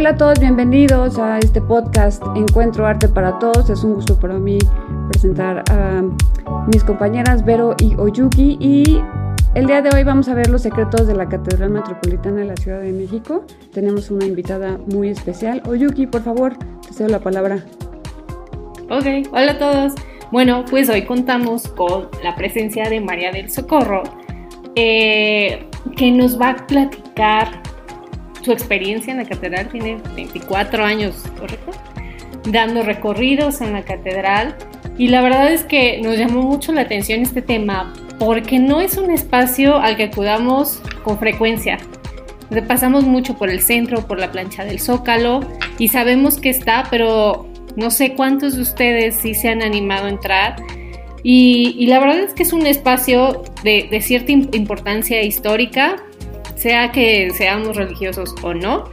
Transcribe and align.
Hola 0.00 0.10
a 0.10 0.16
todos, 0.16 0.40
bienvenidos 0.40 1.18
a 1.18 1.38
este 1.40 1.60
podcast 1.60 2.22
Encuentro 2.34 2.86
Arte 2.86 3.06
para 3.06 3.38
Todos. 3.38 3.68
Es 3.68 3.84
un 3.84 3.92
gusto 3.92 4.18
para 4.18 4.38
mí 4.38 4.56
presentar 5.10 5.62
a 5.70 6.02
mis 6.72 6.82
compañeras 6.84 7.44
Vero 7.44 7.74
y 7.78 7.94
Oyuki 7.96 8.56
y 8.58 9.02
el 9.54 9.66
día 9.66 9.82
de 9.82 9.90
hoy 9.94 10.02
vamos 10.02 10.26
a 10.30 10.34
ver 10.34 10.48
los 10.48 10.62
secretos 10.62 11.06
de 11.06 11.14
la 11.14 11.28
Catedral 11.28 11.68
Metropolitana 11.68 12.40
de 12.40 12.46
la 12.46 12.56
Ciudad 12.56 12.80
de 12.80 12.92
México. 12.92 13.44
Tenemos 13.74 14.10
una 14.10 14.24
invitada 14.24 14.78
muy 14.90 15.10
especial. 15.10 15.62
Oyuki, 15.68 16.06
por 16.06 16.22
favor, 16.22 16.56
te 16.56 16.94
cedo 16.94 17.10
la 17.10 17.20
palabra. 17.20 17.62
Ok, 18.88 19.28
hola 19.32 19.52
a 19.52 19.58
todos. 19.58 19.92
Bueno, 20.32 20.64
pues 20.70 20.88
hoy 20.88 21.04
contamos 21.04 21.68
con 21.68 22.08
la 22.24 22.34
presencia 22.36 22.88
de 22.88 23.02
María 23.02 23.32
del 23.32 23.50
Socorro, 23.50 24.04
eh, 24.76 25.68
que 25.94 26.10
nos 26.10 26.40
va 26.40 26.52
a 26.52 26.66
platicar 26.66 27.69
su 28.42 28.52
experiencia 28.52 29.12
en 29.12 29.18
la 29.18 29.24
catedral. 29.24 29.68
Tiene 29.68 29.98
24 30.14 30.84
años, 30.84 31.24
¿correcto? 31.38 31.72
Dando 32.44 32.82
recorridos 32.82 33.60
en 33.60 33.72
la 33.72 33.82
catedral. 33.82 34.56
Y 34.98 35.08
la 35.08 35.22
verdad 35.22 35.52
es 35.52 35.64
que 35.64 36.00
nos 36.02 36.18
llamó 36.18 36.42
mucho 36.42 36.72
la 36.72 36.82
atención 36.82 37.22
este 37.22 37.42
tema 37.42 37.92
porque 38.18 38.58
no 38.58 38.80
es 38.80 38.98
un 38.98 39.10
espacio 39.10 39.78
al 39.78 39.96
que 39.96 40.04
acudamos 40.04 40.82
con 41.04 41.18
frecuencia. 41.18 41.78
Pasamos 42.68 43.04
mucho 43.04 43.38
por 43.38 43.48
el 43.48 43.60
centro, 43.60 44.06
por 44.06 44.18
la 44.18 44.30
plancha 44.30 44.64
del 44.64 44.80
Zócalo 44.80 45.40
y 45.78 45.88
sabemos 45.88 46.38
que 46.38 46.50
está, 46.50 46.86
pero 46.90 47.46
no 47.76 47.90
sé 47.90 48.14
cuántos 48.14 48.56
de 48.56 48.62
ustedes 48.62 49.16
sí 49.16 49.34
se 49.34 49.48
han 49.48 49.62
animado 49.62 50.06
a 50.06 50.10
entrar. 50.10 50.56
Y, 51.22 51.86
la 51.86 51.98
verdad 51.98 52.20
es 52.20 52.34
que 52.34 52.42
es 52.42 52.52
un 52.52 52.66
espacio 52.66 53.42
de, 53.62 53.88
de 53.90 54.00
cierta 54.00 54.32
importancia 54.32 55.22
histórica, 55.22 55.96
sea 56.60 56.92
que 56.92 57.30
seamos 57.30 57.76
religiosos 57.76 58.34
o 58.42 58.54
no. 58.54 58.84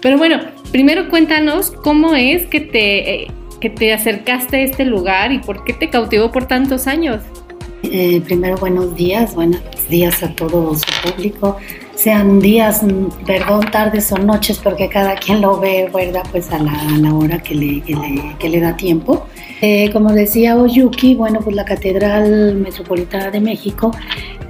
Pero 0.00 0.16
bueno, 0.16 0.40
primero 0.72 1.08
cuéntanos 1.08 1.70
cómo 1.70 2.14
es 2.14 2.46
que 2.46 2.60
te, 2.60 3.14
eh, 3.14 3.30
que 3.60 3.68
te 3.68 3.92
acercaste 3.92 4.56
a 4.56 4.60
este 4.60 4.84
lugar 4.84 5.32
y 5.32 5.38
por 5.38 5.64
qué 5.64 5.74
te 5.74 5.90
cautivó 5.90 6.30
por 6.30 6.46
tantos 6.46 6.86
años. 6.86 7.20
Eh, 7.82 8.20
primero, 8.24 8.56
buenos 8.56 8.94
días, 8.94 9.34
buenos 9.34 9.60
días 9.88 10.22
a 10.22 10.34
todo 10.34 10.74
su 10.74 10.84
público. 11.02 11.56
Sean 11.94 12.40
días, 12.40 12.82
mm, 12.82 13.24
perdón, 13.26 13.70
tardes 13.70 14.10
o 14.12 14.18
noches, 14.18 14.58
porque 14.58 14.88
cada 14.88 15.16
quien 15.16 15.40
lo 15.40 15.58
ve, 15.58 15.90
¿verdad? 15.92 16.22
Pues 16.30 16.50
a 16.50 16.58
la, 16.58 17.14
hora 17.14 17.42
que 17.42 17.54
le, 17.54 17.82
que 18.38 18.48
le, 18.48 18.60
da 18.60 18.76
tiempo. 18.76 19.26
Eh, 19.60 19.90
como 19.92 20.12
decía 20.12 20.56
Oyuki, 20.56 21.14
bueno, 21.14 21.40
pues 21.40 21.54
la 21.54 21.64
Catedral 21.64 22.54
Metropolitana 22.56 23.30
de 23.30 23.40
México 23.40 23.92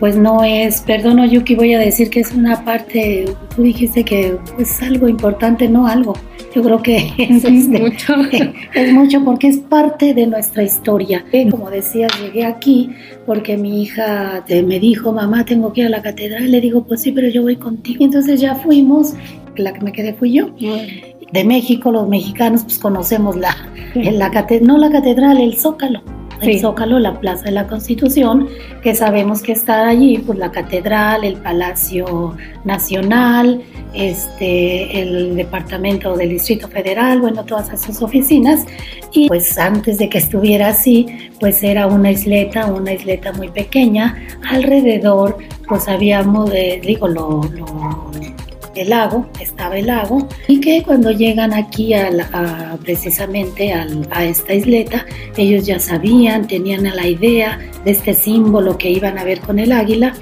pues 0.00 0.16
no 0.16 0.42
es, 0.42 0.80
perdón 0.80 1.22
Yuki, 1.28 1.54
voy 1.54 1.74
a 1.74 1.78
decir 1.78 2.08
que 2.08 2.20
es 2.20 2.32
una 2.32 2.64
parte, 2.64 3.26
tú 3.54 3.62
dijiste 3.62 4.02
que 4.02 4.38
es 4.58 4.82
algo 4.82 5.08
importante, 5.08 5.68
no 5.68 5.86
algo. 5.86 6.14
Yo 6.54 6.62
creo 6.62 6.82
que 6.82 7.12
es, 7.18 7.68
mucho. 7.68 8.14
es 8.74 8.92
mucho 8.92 9.22
porque 9.22 9.48
es 9.48 9.58
parte 9.58 10.14
de 10.14 10.26
nuestra 10.26 10.62
historia. 10.62 11.24
Como 11.50 11.70
decía, 11.70 12.08
llegué 12.20 12.44
aquí 12.44 12.90
porque 13.26 13.58
mi 13.58 13.82
hija 13.82 14.42
me 14.48 14.80
dijo, 14.80 15.12
mamá, 15.12 15.44
tengo 15.44 15.72
que 15.72 15.82
ir 15.82 15.86
a 15.86 15.90
la 15.90 16.02
catedral. 16.02 16.50
Le 16.50 16.60
digo, 16.60 16.82
pues 16.82 17.02
sí, 17.02 17.12
pero 17.12 17.28
yo 17.28 17.42
voy 17.42 17.56
contigo. 17.56 18.04
Entonces 18.04 18.40
ya 18.40 18.56
fuimos, 18.56 19.14
la 19.54 19.72
que 19.74 19.80
me 19.80 19.92
quedé 19.92 20.14
fui 20.14 20.32
yo. 20.32 20.48
De 21.30 21.44
México, 21.44 21.92
los 21.92 22.08
mexicanos, 22.08 22.64
pues 22.64 22.78
conocemos 22.78 23.36
la, 23.36 23.54
la 23.94 24.30
catedral, 24.30 24.66
no 24.66 24.78
la 24.78 24.90
catedral, 24.90 25.38
el 25.38 25.56
zócalo 25.56 26.02
el 26.40 26.60
Zócalo, 26.60 26.98
la 26.98 27.20
Plaza 27.20 27.44
de 27.44 27.52
la 27.52 27.66
Constitución, 27.66 28.48
que 28.82 28.94
sabemos 28.94 29.42
que 29.42 29.52
está 29.52 29.88
allí, 29.88 30.18
pues 30.18 30.38
la 30.38 30.50
Catedral, 30.50 31.24
el 31.24 31.36
Palacio 31.36 32.36
Nacional, 32.64 33.62
este, 33.94 35.00
el 35.00 35.36
Departamento 35.36 36.16
del 36.16 36.30
Distrito 36.30 36.68
Federal, 36.68 37.20
bueno, 37.20 37.44
todas 37.44 37.72
esas 37.72 38.00
oficinas. 38.02 38.66
Y 39.12 39.28
pues 39.28 39.58
antes 39.58 39.98
de 39.98 40.08
que 40.08 40.18
estuviera 40.18 40.68
así, 40.68 41.06
pues 41.40 41.62
era 41.62 41.86
una 41.86 42.10
isleta, 42.10 42.66
una 42.66 42.92
isleta 42.92 43.32
muy 43.32 43.48
pequeña, 43.48 44.16
alrededor 44.48 45.38
pues 45.68 45.86
habíamos, 45.88 46.50
digo, 46.82 47.06
lo 47.06 47.42
el 48.80 48.90
lago, 48.90 49.28
estaba 49.40 49.78
el 49.78 49.86
lago, 49.86 50.26
y 50.48 50.60
que 50.60 50.82
cuando 50.82 51.10
llegan 51.10 51.52
aquí 51.52 51.92
precisamente 52.82 53.72
a 53.72 54.24
esta 54.24 54.54
isleta, 54.54 55.06
ellos 55.36 55.66
ya 55.66 55.78
sabían, 55.78 56.46
tenían 56.46 56.84
la 56.84 57.06
idea 57.06 57.58
de 57.84 57.90
este 57.90 58.14
símbolo 58.14 58.78
que 58.78 58.90
iban 58.90 59.18
a 59.18 59.24
ver 59.24 59.40
con 59.40 59.58
el 59.58 59.72
águila 59.72 60.14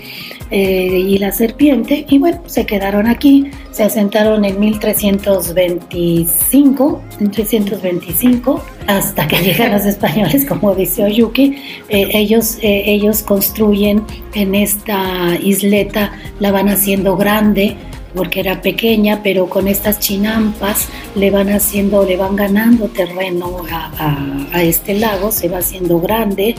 eh, 0.51 1.05
y 1.07 1.19
la 1.19 1.31
serpiente, 1.31 2.07
y 2.09 2.17
bueno, 2.17 2.41
se 2.47 2.65
quedaron 2.65 3.07
aquí, 3.07 3.51
se 3.71 3.85
asentaron 3.85 4.47
en 4.47 4.59
1325, 4.59 7.03
1325, 7.21 8.65
hasta 8.87 9.29
que 9.29 9.37
llegan 9.43 9.73
los 9.73 9.85
españoles, 9.85 10.47
como 10.47 10.75
dice 10.75 11.05
Oyuki, 11.05 11.57
eh, 11.91 12.09
ellos, 12.15 12.57
eh, 12.63 12.85
ellos 12.87 13.23
construyen 13.23 14.05
en 14.33 14.55
esta 14.55 15.37
isleta, 15.43 16.13
la 16.41 16.51
van 16.51 16.71
haciendo 16.71 17.19
grande, 17.19 17.77
porque 18.19 18.41
era 18.41 18.61
pequeña, 18.61 19.21
pero 19.23 19.49
con 19.49 19.69
estas 19.69 20.01
chinampas 20.01 20.89
le 21.15 21.31
van 21.31 21.49
haciendo, 21.51 22.05
le 22.05 22.17
van 22.17 22.35
ganando 22.35 22.89
terreno 22.89 23.63
a, 23.71 24.63
este 24.63 24.95
lago, 24.95 25.31
se 25.31 25.49
va 25.49 25.59
haciendo 25.59 26.01
grande. 26.01 26.57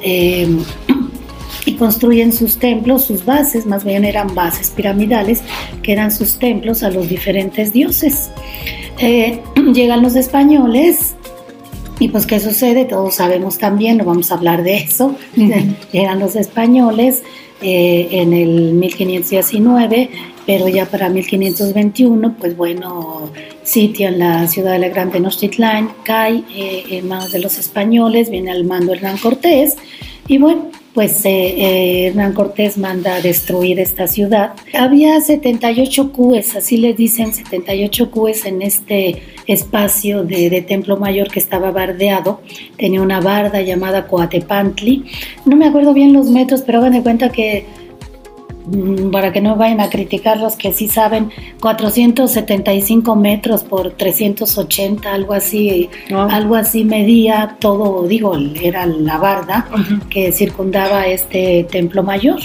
Em, 0.00 0.64
y 1.66 1.74
construyen 1.74 2.32
sus 2.32 2.58
templos, 2.58 3.04
sus 3.04 3.24
bases, 3.24 3.66
más 3.66 3.84
bien 3.84 4.04
eran 4.04 4.34
bases 4.34 4.70
piramidales, 4.70 5.42
que 5.82 5.92
eran 5.92 6.12
sus 6.12 6.38
templos 6.38 6.84
a 6.84 6.90
los 6.90 7.08
diferentes 7.08 7.72
dioses. 7.72 8.30
Eh, 8.98 9.40
llegan 9.74 10.00
los 10.00 10.14
españoles, 10.14 11.16
y 11.98 12.08
pues, 12.08 12.24
¿qué 12.24 12.38
sucede? 12.38 12.84
Todos 12.84 13.16
sabemos 13.16 13.58
también, 13.58 13.98
no 13.98 14.04
vamos 14.04 14.30
a 14.30 14.34
hablar 14.36 14.62
de 14.62 14.76
eso. 14.76 15.16
Llegan 15.92 16.18
los 16.18 16.34
españoles 16.34 17.22
eh, 17.60 18.08
en 18.12 18.32
el 18.32 18.72
1519 18.72 20.08
pero 20.50 20.66
ya 20.66 20.84
para 20.84 21.08
1521, 21.08 22.34
pues 22.40 22.56
bueno, 22.56 23.30
sitian 23.62 24.18
la 24.18 24.48
ciudad 24.48 24.72
de 24.72 24.80
la 24.80 24.88
Gran 24.88 25.12
Tenochtitlán, 25.12 25.92
cae 26.02 26.42
eh, 26.52 26.82
en 26.90 27.06
manos 27.06 27.30
de 27.30 27.38
los 27.38 27.56
españoles, 27.56 28.30
viene 28.30 28.50
al 28.50 28.64
mando 28.64 28.92
Hernán 28.92 29.18
Cortés, 29.18 29.76
y 30.26 30.38
bueno, 30.38 30.66
pues 30.92 31.24
eh, 31.24 31.30
eh, 31.30 32.06
Hernán 32.08 32.32
Cortés 32.32 32.78
manda 32.78 33.14
a 33.14 33.20
destruir 33.20 33.78
esta 33.78 34.08
ciudad. 34.08 34.54
Había 34.74 35.20
78 35.20 36.10
cúes, 36.10 36.56
así 36.56 36.78
le 36.78 36.94
dicen, 36.94 37.32
78 37.32 38.10
cúes 38.10 38.44
en 38.44 38.62
este 38.62 39.22
espacio 39.46 40.24
de, 40.24 40.50
de, 40.50 40.62
Templo 40.62 40.96
Mayor 40.96 41.28
que 41.28 41.38
estaba 41.38 41.70
bardeado. 41.70 42.40
Tenía 42.76 43.02
una 43.02 43.20
barda 43.20 43.62
llamada 43.62 44.08
Coatepantli. 44.08 45.04
No 45.44 45.54
me 45.54 45.68
acuerdo 45.68 45.94
bien 45.94 46.12
los 46.12 46.28
metros, 46.28 46.62
pero 46.62 46.78
hagan 46.80 46.94
de 46.94 47.02
cuenta 47.02 47.30
que 47.30 47.66
para 49.10 49.32
que 49.32 49.40
no 49.40 49.56
vayan 49.56 49.80
a 49.80 49.90
criticar 49.90 50.38
los 50.38 50.56
que 50.56 50.72
sí 50.72 50.88
saben, 50.88 51.30
475 51.60 53.16
metros 53.16 53.64
por 53.64 53.92
380, 53.92 55.12
algo 55.12 55.34
así, 55.34 55.90
ah. 56.12 56.28
algo 56.30 56.54
así 56.54 56.84
medía 56.84 57.56
todo, 57.58 58.06
digo, 58.06 58.36
era 58.60 58.86
la 58.86 59.18
barda 59.18 59.68
que 60.08 60.32
circundaba 60.32 61.06
este 61.06 61.66
templo 61.70 62.02
mayor. 62.02 62.40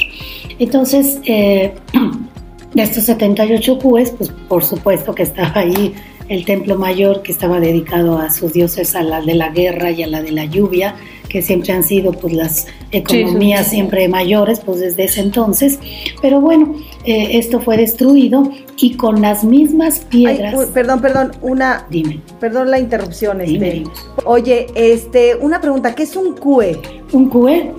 Entonces, 0.59 1.19
eh, 1.25 1.73
de 2.73 2.83
estos 2.83 3.03
78 3.05 3.79
cúes, 3.79 4.11
pues 4.17 4.31
por 4.47 4.63
supuesto 4.63 5.13
que 5.13 5.23
estaba 5.23 5.61
ahí 5.61 5.93
el 6.27 6.45
templo 6.45 6.77
mayor 6.77 7.21
que 7.21 7.31
estaba 7.31 7.59
dedicado 7.59 8.17
a 8.17 8.31
sus 8.31 8.53
dioses, 8.53 8.95
a 8.95 9.03
la 9.03 9.21
de 9.21 9.35
la 9.35 9.49
guerra 9.49 9.91
y 9.91 10.03
a 10.03 10.07
la 10.07 10.21
de 10.21 10.31
la 10.31 10.45
lluvia, 10.45 10.95
que 11.29 11.41
siempre 11.41 11.73
han 11.73 11.83
sido 11.83 12.13
pues 12.13 12.33
las 12.33 12.67
economías 12.91 13.67
siempre 13.67 14.07
mayores 14.07 14.59
pues 14.59 14.79
desde 14.79 15.03
ese 15.03 15.21
entonces. 15.21 15.79
Pero 16.21 16.41
bueno, 16.41 16.75
eh, 17.05 17.37
esto 17.37 17.59
fue 17.59 17.77
destruido 17.77 18.49
y 18.77 18.95
con 18.95 19.21
las 19.21 19.43
mismas 19.43 19.99
piedras. 19.99 20.55
perdón, 20.73 21.01
perdón, 21.01 21.31
una. 21.41 21.85
Dime. 21.89 22.21
Perdón 22.39 22.71
la 22.71 22.79
interrupción. 22.79 23.41
Este. 23.41 23.83
Oye, 24.25 24.67
este, 24.75 25.35
una 25.35 25.61
pregunta, 25.61 25.93
¿qué 25.93 26.03
es 26.03 26.15
un 26.15 26.35
cue? 26.35 26.79
Un 27.11 27.29
cue 27.29 27.71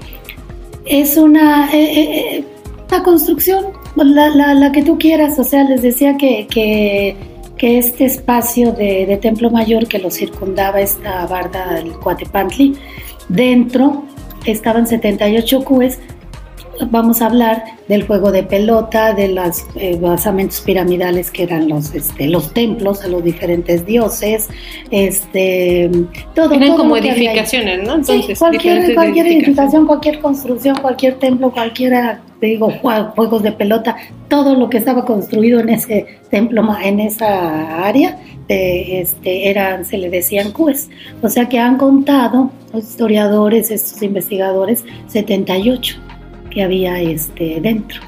es 0.85 1.17
una, 1.17 1.71
eh, 1.73 2.37
eh, 2.39 2.45
una 2.89 3.03
construcción, 3.03 3.67
la, 3.97 4.29
la, 4.31 4.55
la, 4.55 4.73
que 4.73 4.83
tú 4.83 4.99
quieras. 4.99 5.39
O 5.39 5.45
sea, 5.45 5.65
les 5.65 5.83
decía 5.83 6.17
que, 6.17 6.47
que 6.49 7.17
que 7.57 7.79
este 7.79 8.05
espacio 8.05 8.73
de, 8.73 9.07
de, 9.07 9.17
Templo 9.17 9.51
Mayor 9.51 9.89
que 9.89 9.99
lo 9.99 10.11
circundaba 10.11 10.81
esta 10.81 11.27
barda 11.27 11.75
del 11.75 11.93
Cuatepantli 11.93 12.77
Dentro 13.29 14.05
estaban 14.45 14.87
78 14.87 15.65
cúes. 15.65 15.99
Vamos 16.91 17.23
a 17.23 17.27
hablar 17.27 17.65
del 17.89 18.07
juego 18.07 18.31
de 18.31 18.43
pelota, 18.43 19.15
de 19.15 19.29
los 19.29 19.65
eh, 19.77 19.97
basamentos 19.99 20.61
piramidales 20.61 21.31
que 21.31 21.45
eran 21.45 21.69
los, 21.69 21.95
este, 21.95 22.29
los 22.29 22.53
templos 22.53 23.03
a 23.03 23.09
los 23.09 23.25
diferentes 23.25 23.87
dioses, 23.87 24.49
este, 24.91 25.91
todo. 26.35 26.55
Eran 26.55 26.77
como 26.77 26.99
edificaciones, 26.99 27.83
¿no? 27.83 27.95
Entonces, 27.95 28.39
cualquier, 28.39 28.95
cualquier 28.95 29.27
edificación, 29.27 29.87
cualquier 29.87 30.21
construcción, 30.21 30.77
cualquier 30.77 31.15
templo, 31.15 31.51
cualquiera 31.51 32.21
te 32.41 32.47
digo, 32.47 32.71
juegos 32.71 33.43
de 33.43 33.53
pelota, 33.53 33.97
todo 34.29 34.55
lo 34.55 34.69
que 34.69 34.79
estaba 34.79 35.05
construido 35.05 35.61
en 35.61 35.71
ese 35.71 36.19
templo, 36.31 36.67
en 36.83 37.01
esa 37.01 37.87
área, 37.87 38.19
este, 38.49 39.49
eran, 39.49 39.85
se 39.85 39.99
le 39.99 40.11
decían 40.11 40.53
CUES. 40.53 40.91
O 41.23 41.29
sea 41.29 41.49
que 41.49 41.59
han 41.59 41.79
contado 41.79 42.51
los 42.73 42.85
historiadores, 42.85 43.71
estos 43.71 44.03
investigadores, 44.03 44.85
78 45.09 45.97
que 46.51 46.63
había 46.63 47.01
este, 47.01 47.61
dentro 47.61 48.01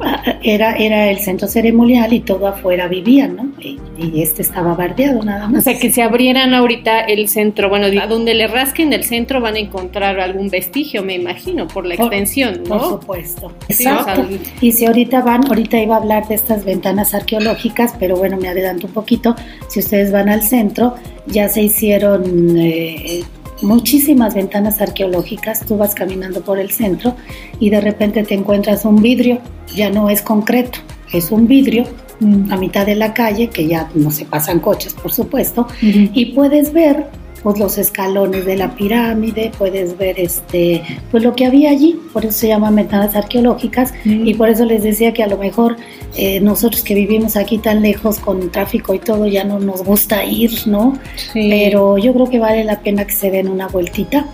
era, 0.42 0.76
era 0.76 1.10
el 1.10 1.18
centro 1.18 1.48
ceremonial 1.48 2.12
y 2.12 2.20
todo 2.20 2.46
afuera 2.46 2.88
vivían, 2.88 3.36
¿no? 3.36 3.52
Y, 3.60 3.78
este 4.20 4.42
estaba 4.42 4.74
bardeado 4.74 5.22
nada 5.22 5.48
más. 5.48 5.60
O 5.60 5.62
sea, 5.62 5.78
que 5.78 5.90
si 5.90 6.00
abrieran 6.00 6.52
ahorita 6.52 7.00
el 7.00 7.28
centro, 7.28 7.68
bueno, 7.68 7.86
a 8.00 8.06
donde 8.06 8.34
le 8.34 8.46
rasquen 8.46 8.92
el 8.92 9.04
centro 9.04 9.40
van 9.40 9.54
a 9.54 9.58
encontrar 9.58 10.20
algún 10.20 10.48
vestigio, 10.48 11.02
me 11.02 11.14
imagino, 11.14 11.66
por 11.66 11.86
la 11.86 11.94
extensión, 11.94 12.62
¿no? 12.64 12.78
Por 12.78 12.88
supuesto. 13.00 13.52
Exacto. 13.68 14.26
y 14.60 14.72
si 14.72 14.86
ahorita 14.86 15.22
van, 15.22 15.46
ahorita 15.46 15.78
iba 15.78 15.96
a 15.96 15.98
hablar 15.98 16.28
de 16.28 16.34
estas 16.34 16.64
ventanas 16.64 17.14
arqueológicas, 17.14 17.94
pero 17.98 18.16
bueno, 18.16 18.36
me 18.36 18.48
adelanto 18.48 18.86
un 18.86 18.92
poquito. 18.92 19.34
Si 19.68 19.80
ustedes 19.80 20.12
van 20.12 20.28
al 20.28 20.42
centro, 20.42 20.94
ya 21.26 21.48
se 21.48 21.62
hicieron 21.62 22.56
eh, 22.58 23.22
muchísimas 23.62 24.34
ventanas 24.34 24.80
arqueológicas, 24.80 25.64
tú 25.64 25.76
vas 25.76 25.94
caminando 25.94 26.42
por 26.42 26.58
el 26.58 26.70
centro 26.70 27.16
y 27.58 27.70
de 27.70 27.80
repente 27.80 28.22
te 28.22 28.34
encuentras 28.34 28.84
un 28.84 29.00
vidrio, 29.02 29.40
ya 29.74 29.90
no 29.90 30.10
es 30.10 30.22
concreto, 30.22 30.78
es 31.12 31.30
un 31.30 31.46
vidrio 31.46 31.84
mm. 32.20 32.52
a 32.52 32.56
mitad 32.56 32.86
de 32.86 32.96
la 32.96 33.14
calle, 33.14 33.48
que 33.48 33.66
ya 33.66 33.88
no 33.94 34.10
se 34.10 34.24
pasan 34.24 34.60
coches, 34.60 34.94
por 34.94 35.12
supuesto, 35.12 35.66
y 35.80 36.26
puedes 36.34 36.72
ver 36.72 37.06
pues 37.46 37.60
los 37.60 37.78
escalones 37.78 38.44
de 38.44 38.56
la 38.56 38.74
pirámide, 38.74 39.52
puedes 39.56 39.96
ver 39.96 40.18
este, 40.18 40.82
pues 41.12 41.22
lo 41.22 41.36
que 41.36 41.46
había 41.46 41.70
allí, 41.70 41.96
por 42.12 42.24
eso 42.24 42.36
se 42.36 42.48
llaman 42.48 42.74
ventanas 42.74 43.14
arqueológicas 43.14 43.94
y 44.04 44.34
por 44.34 44.48
eso 44.48 44.64
les 44.64 44.82
decía 44.82 45.14
que 45.14 45.22
a 45.22 45.28
lo 45.28 45.38
mejor 45.38 45.76
eh, 46.16 46.40
nosotros 46.40 46.82
que 46.82 46.96
vivimos 46.96 47.36
aquí 47.36 47.58
tan 47.58 47.82
lejos 47.82 48.18
con 48.18 48.50
tráfico 48.50 48.94
y 48.94 48.98
todo 48.98 49.28
ya 49.28 49.44
no 49.44 49.60
nos 49.60 49.84
gusta 49.84 50.24
ir, 50.24 50.66
¿no? 50.66 50.98
Pero 51.34 51.98
yo 51.98 52.12
creo 52.14 52.28
que 52.28 52.40
vale 52.40 52.64
la 52.64 52.80
pena 52.80 53.06
que 53.06 53.12
se 53.12 53.30
den 53.30 53.46
una 53.46 53.68
vueltita 53.68 54.26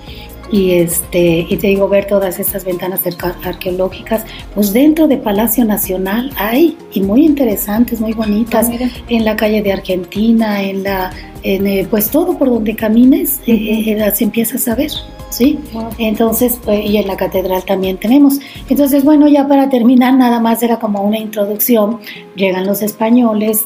y 0.53 0.73
este 0.73 1.47
y 1.49 1.57
te 1.57 1.67
digo 1.69 1.89
ver 1.89 2.07
todas 2.07 2.39
estas 2.39 2.65
ventanas 2.65 3.01
arqueológicas 3.43 4.25
pues 4.55 4.73
dentro 4.73 5.09
de 5.09 5.17
Palacio 5.17 5.65
Nacional 5.65 6.31
hay 6.37 6.77
y 6.93 7.01
muy 7.01 7.25
interesantes 7.25 8.01
muy 8.01 8.13
bonitas 8.13 8.69
ah, 8.71 8.89
en 9.09 9.25
la 9.25 9.35
calle 9.35 9.63
de 9.63 9.73
Argentina 9.73 10.63
en 10.63 10.85
la 10.85 11.11
en, 11.43 11.67
eh, 11.67 11.87
pues 11.91 12.11
todo 12.11 12.39
por 12.39 12.51
donde 12.51 12.77
camines 12.77 13.41
eh, 13.47 13.97
las 13.99 14.21
empiezas 14.21 14.69
a 14.69 14.77
ver 14.77 14.91
¿sí? 15.31 15.59
Entonces, 15.97 16.61
pues, 16.63 16.85
y 16.85 16.99
en 16.99 17.07
la 17.07 17.17
catedral 17.17 17.65
también 17.65 17.97
tenemos. 17.97 18.39
Entonces, 18.69 19.03
bueno, 19.03 19.29
ya 19.29 19.49
para 19.49 19.71
terminar, 19.71 20.13
nada 20.13 20.41
más 20.41 20.63
era 20.63 20.79
como 20.79 21.01
una 21.01 21.17
introducción. 21.17 22.01
Llegan 22.37 22.67
los 22.67 22.83
españoles, 22.83 23.65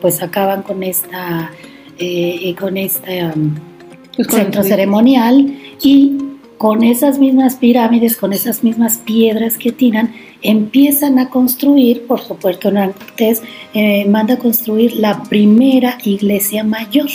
pues 0.00 0.22
acaban 0.22 0.62
con 0.62 0.82
esta, 0.82 1.50
con 2.58 2.76
este 2.78 3.30
pues 3.75 3.75
centro 4.24 4.62
ceremonial 4.62 5.58
y 5.82 6.18
con 6.58 6.82
esas 6.82 7.18
mismas 7.18 7.56
pirámides, 7.56 8.16
con 8.16 8.32
esas 8.32 8.64
mismas 8.64 8.98
piedras 8.98 9.58
que 9.58 9.72
tiran, 9.72 10.14
empiezan 10.42 11.18
a 11.18 11.28
construir, 11.28 12.06
por 12.06 12.20
supuesto, 12.20 12.70
Cortés 12.72 13.42
eh, 13.74 14.06
manda 14.06 14.34
a 14.34 14.38
construir 14.38 14.94
la 14.96 15.22
primera 15.24 15.98
iglesia 16.04 16.62
mayor. 16.64 17.08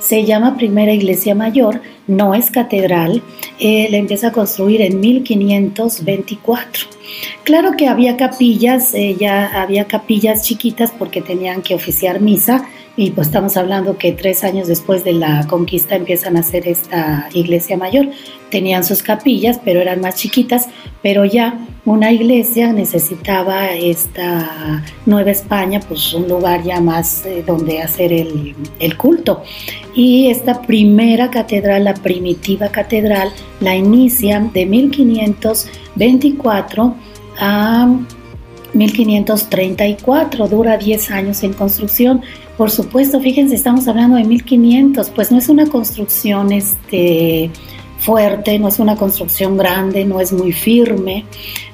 Se 0.00 0.24
llama 0.24 0.56
primera 0.56 0.92
iglesia 0.92 1.34
mayor, 1.34 1.82
no 2.06 2.34
es 2.34 2.50
catedral, 2.50 3.22
eh, 3.58 3.88
la 3.90 3.96
empieza 3.98 4.28
a 4.28 4.32
construir 4.32 4.80
en 4.80 5.00
1524. 5.00 6.86
Claro 7.42 7.72
que 7.76 7.88
había 7.88 8.16
capillas, 8.16 8.94
eh, 8.94 9.16
ya 9.18 9.46
había 9.60 9.86
capillas 9.86 10.42
chiquitas 10.42 10.92
porque 10.96 11.20
tenían 11.20 11.62
que 11.62 11.74
oficiar 11.74 12.20
misa, 12.20 12.64
y 12.98 13.12
pues 13.12 13.28
estamos 13.28 13.56
hablando 13.56 13.96
que 13.96 14.10
tres 14.10 14.42
años 14.42 14.66
después 14.66 15.04
de 15.04 15.12
la 15.12 15.46
conquista 15.46 15.94
empiezan 15.94 16.36
a 16.36 16.40
hacer 16.40 16.66
esta 16.66 17.28
iglesia 17.32 17.76
mayor. 17.76 18.08
Tenían 18.50 18.82
sus 18.82 19.04
capillas, 19.04 19.60
pero 19.64 19.80
eran 19.80 20.00
más 20.00 20.16
chiquitas, 20.16 20.68
pero 21.00 21.24
ya 21.24 21.64
una 21.84 22.10
iglesia 22.10 22.72
necesitaba 22.72 23.70
esta 23.70 24.82
Nueva 25.06 25.30
España, 25.30 25.78
pues 25.78 26.12
un 26.12 26.26
lugar 26.26 26.64
ya 26.64 26.80
más 26.80 27.24
eh, 27.24 27.44
donde 27.46 27.80
hacer 27.80 28.12
el, 28.12 28.56
el 28.80 28.96
culto. 28.96 29.44
Y 29.94 30.28
esta 30.28 30.60
primera 30.60 31.30
catedral, 31.30 31.84
la 31.84 31.94
primitiva 31.94 32.70
catedral, 32.70 33.30
la 33.60 33.76
inician 33.76 34.52
de 34.52 34.66
1524 34.66 36.96
a 37.38 37.96
1534, 38.74 40.48
dura 40.48 40.76
10 40.76 41.10
años 41.10 41.42
en 41.42 41.52
construcción. 41.52 42.22
Por 42.56 42.70
supuesto, 42.70 43.20
fíjense, 43.20 43.54
estamos 43.54 43.88
hablando 43.88 44.16
de 44.16 44.24
1500, 44.24 45.10
pues 45.10 45.30
no 45.30 45.38
es 45.38 45.48
una 45.48 45.66
construcción 45.66 46.52
este, 46.52 47.50
fuerte, 47.98 48.58
no 48.58 48.68
es 48.68 48.78
una 48.78 48.96
construcción 48.96 49.56
grande, 49.56 50.04
no 50.04 50.20
es 50.20 50.32
muy 50.32 50.52
firme. 50.52 51.24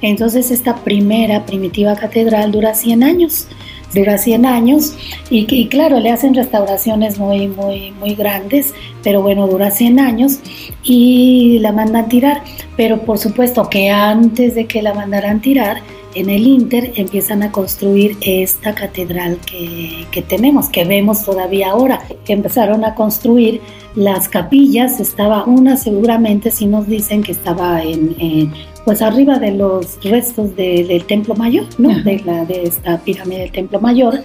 Entonces 0.00 0.50
esta 0.50 0.76
primera 0.76 1.44
primitiva 1.46 1.94
catedral 1.96 2.52
dura 2.52 2.74
100 2.74 3.02
años, 3.02 3.46
dura 3.94 4.18
100 4.18 4.46
años 4.46 4.94
y, 5.30 5.66
claro, 5.68 6.00
le 6.00 6.10
hacen 6.10 6.34
restauraciones 6.34 7.18
muy, 7.18 7.48
muy, 7.48 7.92
muy 7.92 8.14
grandes, 8.14 8.74
pero 9.02 9.22
bueno, 9.22 9.46
dura 9.46 9.70
100 9.70 10.00
años 10.00 10.40
y 10.82 11.58
la 11.60 11.72
mandan 11.72 12.08
tirar. 12.08 12.42
Pero 12.76 13.02
por 13.02 13.18
supuesto 13.18 13.68
que 13.68 13.90
antes 13.90 14.54
de 14.54 14.66
que 14.66 14.82
la 14.82 14.94
mandaran 14.94 15.40
tirar, 15.40 15.82
en 16.14 16.30
el 16.30 16.46
Inter 16.46 16.92
empiezan 16.96 17.42
a 17.42 17.52
construir 17.52 18.16
esta 18.20 18.74
catedral 18.74 19.38
que, 19.46 20.22
tenemos, 20.22 20.68
que 20.68 20.84
vemos 20.84 21.24
todavía 21.24 21.70
ahora. 21.70 22.00
Empezaron 22.26 22.84
a 22.84 22.94
construir 22.94 23.60
las 23.94 24.28
capillas, 24.28 25.00
estaba 25.00 25.44
una 25.44 25.76
seguramente, 25.76 26.50
si 26.50 26.66
nos 26.66 26.86
dicen 26.86 27.22
que 27.22 27.32
estaba 27.32 27.82
en, 27.82 28.52
pues 28.84 29.02
arriba 29.02 29.38
de 29.38 29.52
los 29.52 29.98
restos 30.02 30.54
del 30.56 31.04
Templo 31.04 31.34
Mayor, 31.34 31.66
¿no? 31.78 31.88
De, 32.02 32.20
la, 32.24 32.44
de 32.44 32.64
esta 32.64 32.98
pirámide 32.98 33.40
del 33.40 33.52
Templo 33.52 33.80
Mayor. 33.80 34.24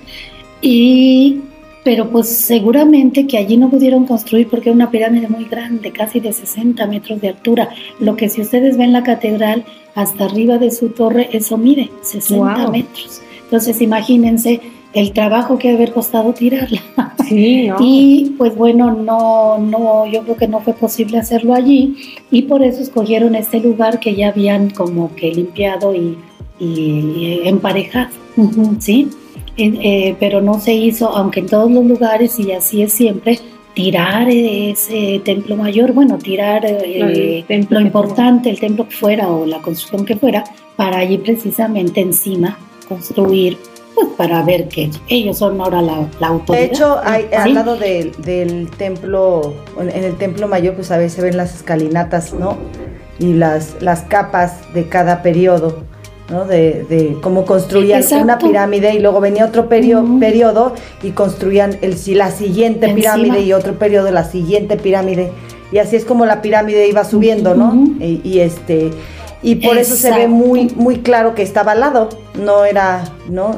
Y 0.62 1.42
pero 1.84 2.10
pues 2.10 2.30
seguramente 2.30 3.28
que 3.28 3.38
allí 3.38 3.58
no 3.58 3.70
pudieron 3.70 4.06
construir 4.06 4.48
porque 4.50 4.70
era 4.70 4.76
una 4.76 4.92
pirámide 4.92 5.28
muy 5.28 5.46
grande, 5.46 5.92
casi 5.92 6.20
de 6.20 6.34
60 6.34 6.86
metros 6.88 7.22
de 7.22 7.30
altura. 7.30 7.70
Lo 8.00 8.16
que 8.16 8.30
si 8.30 8.42
ustedes 8.42 8.78
ven 8.78 8.94
la 8.94 9.04
catedral 9.04 9.64
hasta 9.96 10.26
arriba 10.26 10.58
de 10.58 10.72
su 10.72 10.90
torre, 10.90 11.30
eso 11.32 11.58
mide 11.58 11.90
60 12.02 12.70
metros. 12.70 13.22
Entonces 13.44 13.82
imagínense 13.82 14.62
el 14.94 15.14
trabajo 15.14 15.58
que 15.58 15.70
haber 15.70 15.92
costado 15.92 16.34
tirarla. 16.34 16.82
Sí, 17.30 17.70
Y 17.80 18.34
pues 18.40 18.56
bueno, 18.56 18.92
no, 18.92 19.60
no, 19.60 20.08
yo 20.08 20.24
creo 20.24 20.36
que 20.36 20.48
no 20.48 20.62
fue 20.62 20.74
posible 20.74 21.20
hacerlo 21.20 21.54
allí 21.54 21.96
y 22.32 22.42
por 22.44 22.64
eso 22.64 22.82
escogieron 22.82 23.36
este 23.36 23.60
lugar 23.60 24.00
que 24.00 24.16
ya 24.16 24.30
habían 24.30 24.72
como 24.72 25.14
que 25.16 25.32
limpiado 25.32 25.94
y, 25.94 26.18
y 26.60 27.42
emparejado, 27.44 28.10
¿sí? 28.80 29.10
Eh, 29.60 30.16
pero 30.20 30.42
no 30.42 30.60
se 30.60 30.74
hizo, 30.74 31.10
aunque 31.10 31.42
en 31.42 31.48
todos 31.48 31.70
los 31.70 31.86
lugares, 31.86 32.40
y 32.40 32.52
así 32.52 32.82
es 32.82 32.94
siempre, 32.94 33.40
tirar 33.74 34.30
ese 34.30 35.22
templo 35.24 35.56
mayor, 35.56 35.92
bueno, 35.94 36.18
tirar 36.18 36.66
eh, 36.66 37.46
lo 37.70 37.80
importante, 37.80 38.50
el 38.50 38.60
templo 38.60 38.88
que 38.88 38.96
fuera 38.96 39.30
o 39.30 39.46
la 39.46 39.60
construcción 39.62 40.06
que 40.06 40.16
fuera, 40.16 40.44
para 40.76 41.00
allí 41.00 41.18
precisamente 41.18 42.02
encima 42.02 42.58
construir, 42.88 43.58
pues 43.96 44.08
para 44.18 44.44
ver 44.44 44.68
que 44.68 44.90
ellos 45.08 45.38
son 45.38 45.60
ahora 45.62 45.82
la, 45.82 46.08
autoridad. 46.22 46.62
De 46.62 46.66
hecho, 46.66 47.00
hay, 47.04 47.26
al 47.38 47.54
lado 47.54 47.76
del, 47.76 48.12
del 48.24 48.70
templo, 48.72 49.54
en 49.80 50.04
el 50.04 50.18
templo 50.18 50.48
mayor, 50.48 50.76
pues 50.76 50.90
a 50.92 50.98
veces 50.98 51.14
se 51.14 51.22
ven 51.22 51.38
las 51.38 51.56
escalinatas, 51.56 52.34
¿no? 52.34 52.58
Y 53.20 53.34
las, 53.34 53.76
las 53.82 54.02
capas 54.04 54.74
de 54.74 54.88
cada 54.88 55.22
periodo. 55.22 55.84
¿No? 56.30 56.46
De, 56.46 57.18
cómo 57.22 57.46
construían 57.46 58.04
una 58.22 58.38
pirámide 58.38 58.94
y 58.94 59.00
luego 59.00 59.20
venía 59.20 59.46
otro 59.46 59.68
periodo 59.68 60.74
y 61.04 61.12
construían 61.12 61.78
el, 61.82 61.96
la 62.18 62.32
siguiente 62.32 62.94
pirámide 62.94 63.42
y 63.42 63.54
otro 63.54 63.74
periodo 63.78 64.12
la 64.12 64.24
siguiente 64.24 64.78
pirámide. 64.78 65.32
Y 65.72 65.78
así 65.78 65.96
es 65.96 66.06
como 66.06 66.26
la 66.26 66.42
pirámide 66.42 66.88
iba 66.88 67.04
subiendo, 67.04 67.56
¿no? 67.56 67.74
y, 68.00 68.40
este 68.40 68.92
y 69.42 69.56
por 69.56 69.78
eso 69.78 69.96
se 69.96 70.12
ve 70.12 70.28
muy 70.28 70.70
muy 70.76 70.98
claro 70.98 71.34
que 71.34 71.44
estaba 71.44 71.72
al 71.72 71.80
lado, 71.80 72.10
no 72.36 72.66
era, 72.66 73.04
¿no? 73.30 73.58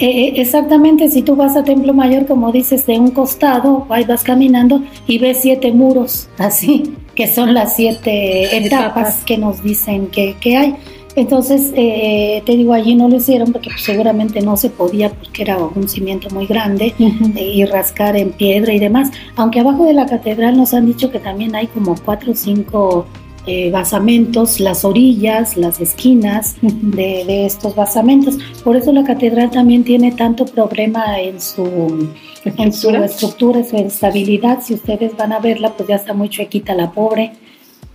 Eh, 0.00 0.06
eh, 0.06 0.32
exactamente, 0.36 1.10
si 1.10 1.22
tú 1.22 1.34
vas 1.34 1.56
a 1.56 1.64
Templo 1.64 1.92
Mayor, 1.92 2.26
como 2.26 2.52
dices, 2.52 2.86
de 2.86 2.98
un 3.00 3.10
costado, 3.10 3.84
ahí 3.88 4.04
vas 4.04 4.22
caminando 4.22 4.80
y 5.08 5.18
ves 5.18 5.38
siete 5.40 5.72
muros, 5.72 6.28
así, 6.38 6.94
que 7.16 7.26
son 7.26 7.52
las 7.52 7.74
siete 7.74 8.56
etapas, 8.56 9.24
que 9.24 9.38
nos 9.38 9.62
dicen 9.62 10.06
que, 10.06 10.36
que 10.40 10.56
hay. 10.56 10.76
Entonces, 11.20 11.72
eh, 11.74 12.42
te 12.46 12.56
digo, 12.56 12.72
allí 12.72 12.94
no 12.94 13.08
lo 13.08 13.16
hicieron 13.16 13.52
porque 13.52 13.70
pues, 13.70 13.82
seguramente 13.82 14.40
no 14.40 14.56
se 14.56 14.70
podía 14.70 15.10
porque 15.10 15.42
era 15.42 15.58
un 15.58 15.88
cimiento 15.88 16.30
muy 16.30 16.46
grande 16.46 16.94
eh, 16.98 17.52
y 17.54 17.64
rascar 17.64 18.16
en 18.16 18.30
piedra 18.30 18.72
y 18.72 18.78
demás. 18.78 19.10
Aunque 19.36 19.60
abajo 19.60 19.84
de 19.84 19.94
la 19.94 20.06
catedral 20.06 20.56
nos 20.56 20.74
han 20.74 20.86
dicho 20.86 21.10
que 21.10 21.18
también 21.18 21.56
hay 21.56 21.66
como 21.66 21.96
cuatro 22.04 22.32
o 22.32 22.34
cinco 22.36 23.06
eh, 23.46 23.70
basamentos, 23.70 24.60
las 24.60 24.84
orillas, 24.84 25.56
las 25.56 25.80
esquinas 25.80 26.56
de, 26.60 27.24
de, 27.26 27.46
estos 27.46 27.74
basamentos. 27.74 28.38
Por 28.62 28.76
eso 28.76 28.92
la 28.92 29.04
catedral 29.04 29.50
también 29.50 29.84
tiene 29.84 30.12
tanto 30.12 30.44
problema 30.44 31.20
en 31.20 31.40
su, 31.40 32.10
en 32.44 32.72
su 32.72 32.90
estructura, 32.90 33.64
su 33.64 33.76
estabilidad. 33.76 34.60
Si 34.62 34.74
ustedes 34.74 35.16
van 35.16 35.32
a 35.32 35.40
verla, 35.40 35.72
pues 35.76 35.88
ya 35.88 35.96
está 35.96 36.14
muy 36.14 36.28
chuequita 36.28 36.74
la 36.74 36.92
pobre 36.92 37.32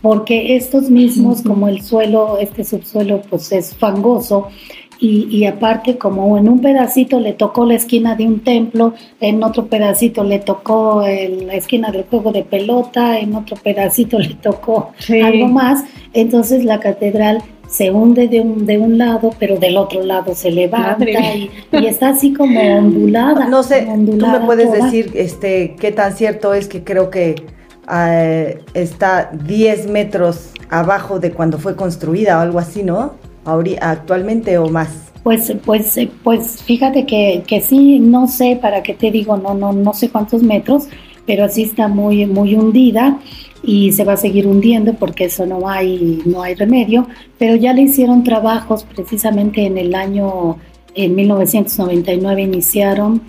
porque 0.03 0.57
estos 0.57 0.89
mismos, 0.89 1.41
como 1.41 1.69
el 1.69 1.81
suelo, 1.81 2.37
este 2.37 2.65
subsuelo, 2.65 3.21
pues 3.29 3.53
es 3.53 3.73
fangoso, 3.73 4.49
y, 4.99 5.45
aparte 5.45 5.97
como 5.97 6.37
en 6.37 6.47
un 6.47 6.61
pedacito 6.61 7.19
le 7.19 7.33
tocó 7.33 7.65
la 7.65 7.75
esquina 7.75 8.15
de 8.15 8.25
un 8.25 8.41
templo, 8.41 8.93
en 9.19 9.43
otro 9.43 9.65
pedacito 9.65 10.23
le 10.23 10.39
tocó 10.39 11.01
la 11.01 11.55
esquina 11.55 11.91
del 11.91 12.03
juego 12.03 12.31
de 12.31 12.43
pelota, 12.43 13.19
en 13.19 13.35
otro 13.35 13.57
pedacito 13.57 14.19
le 14.19 14.35
tocó 14.35 14.91
algo 15.23 15.47
más, 15.47 15.83
entonces 16.13 16.63
la 16.63 16.79
catedral 16.79 17.41
se 17.67 17.91
hunde 17.91 18.27
de 18.27 18.41
un, 18.41 18.65
de 18.65 18.77
un 18.77 18.97
lado, 18.97 19.31
pero 19.39 19.57
del 19.57 19.77
otro 19.77 20.03
lado 20.03 20.35
se 20.35 20.51
levanta 20.51 21.05
y, 21.05 21.49
está 21.71 22.09
así 22.09 22.33
como 22.33 22.59
ondulada. 22.59 23.47
No 23.47 23.63
sé, 23.63 23.87
tú 24.19 24.27
me 24.27 24.39
puedes 24.41 24.71
decir 24.71 25.11
este 25.15 25.75
qué 25.79 25.91
tan 25.91 26.13
cierto 26.13 26.53
es 26.53 26.67
que 26.67 26.83
creo 26.83 27.09
que 27.09 27.35
eh, 27.91 28.61
está 28.73 29.31
10 29.31 29.89
metros 29.89 30.51
abajo 30.69 31.19
de 31.19 31.31
cuando 31.31 31.57
fue 31.57 31.75
construida 31.75 32.37
o 32.37 32.41
algo 32.41 32.59
así, 32.59 32.83
¿no? 32.83 33.13
actualmente 33.81 34.57
o 34.57 34.69
más? 34.69 35.11
Pues, 35.23 35.53
pues, 35.65 35.97
pues 36.23 36.63
fíjate 36.63 37.05
que, 37.05 37.43
que 37.47 37.61
sí, 37.61 37.99
no 37.99 38.27
sé 38.27 38.57
para 38.61 38.83
qué 38.83 38.93
te 38.93 39.11
digo, 39.11 39.37
no, 39.37 39.53
no, 39.53 39.71
no 39.73 39.93
sé 39.93 40.09
cuántos 40.09 40.43
metros, 40.43 40.87
pero 41.25 41.47
sí 41.49 41.63
está 41.63 41.87
muy, 41.87 42.25
muy 42.25 42.55
hundida 42.55 43.19
y 43.63 43.93
se 43.93 44.03
va 44.03 44.13
a 44.13 44.17
seguir 44.17 44.45
hundiendo 44.45 44.93
porque 44.95 45.25
eso 45.25 45.45
no 45.45 45.69
hay, 45.69 46.21
no 46.25 46.41
hay 46.41 46.55
remedio, 46.55 47.07
pero 47.37 47.55
ya 47.55 47.73
le 47.73 47.83
hicieron 47.83 48.23
trabajos 48.23 48.83
precisamente 48.83 49.65
en 49.65 49.77
el 49.77 49.95
año, 49.95 50.57
en 50.95 51.15
1999 51.15 52.41
iniciaron, 52.41 53.21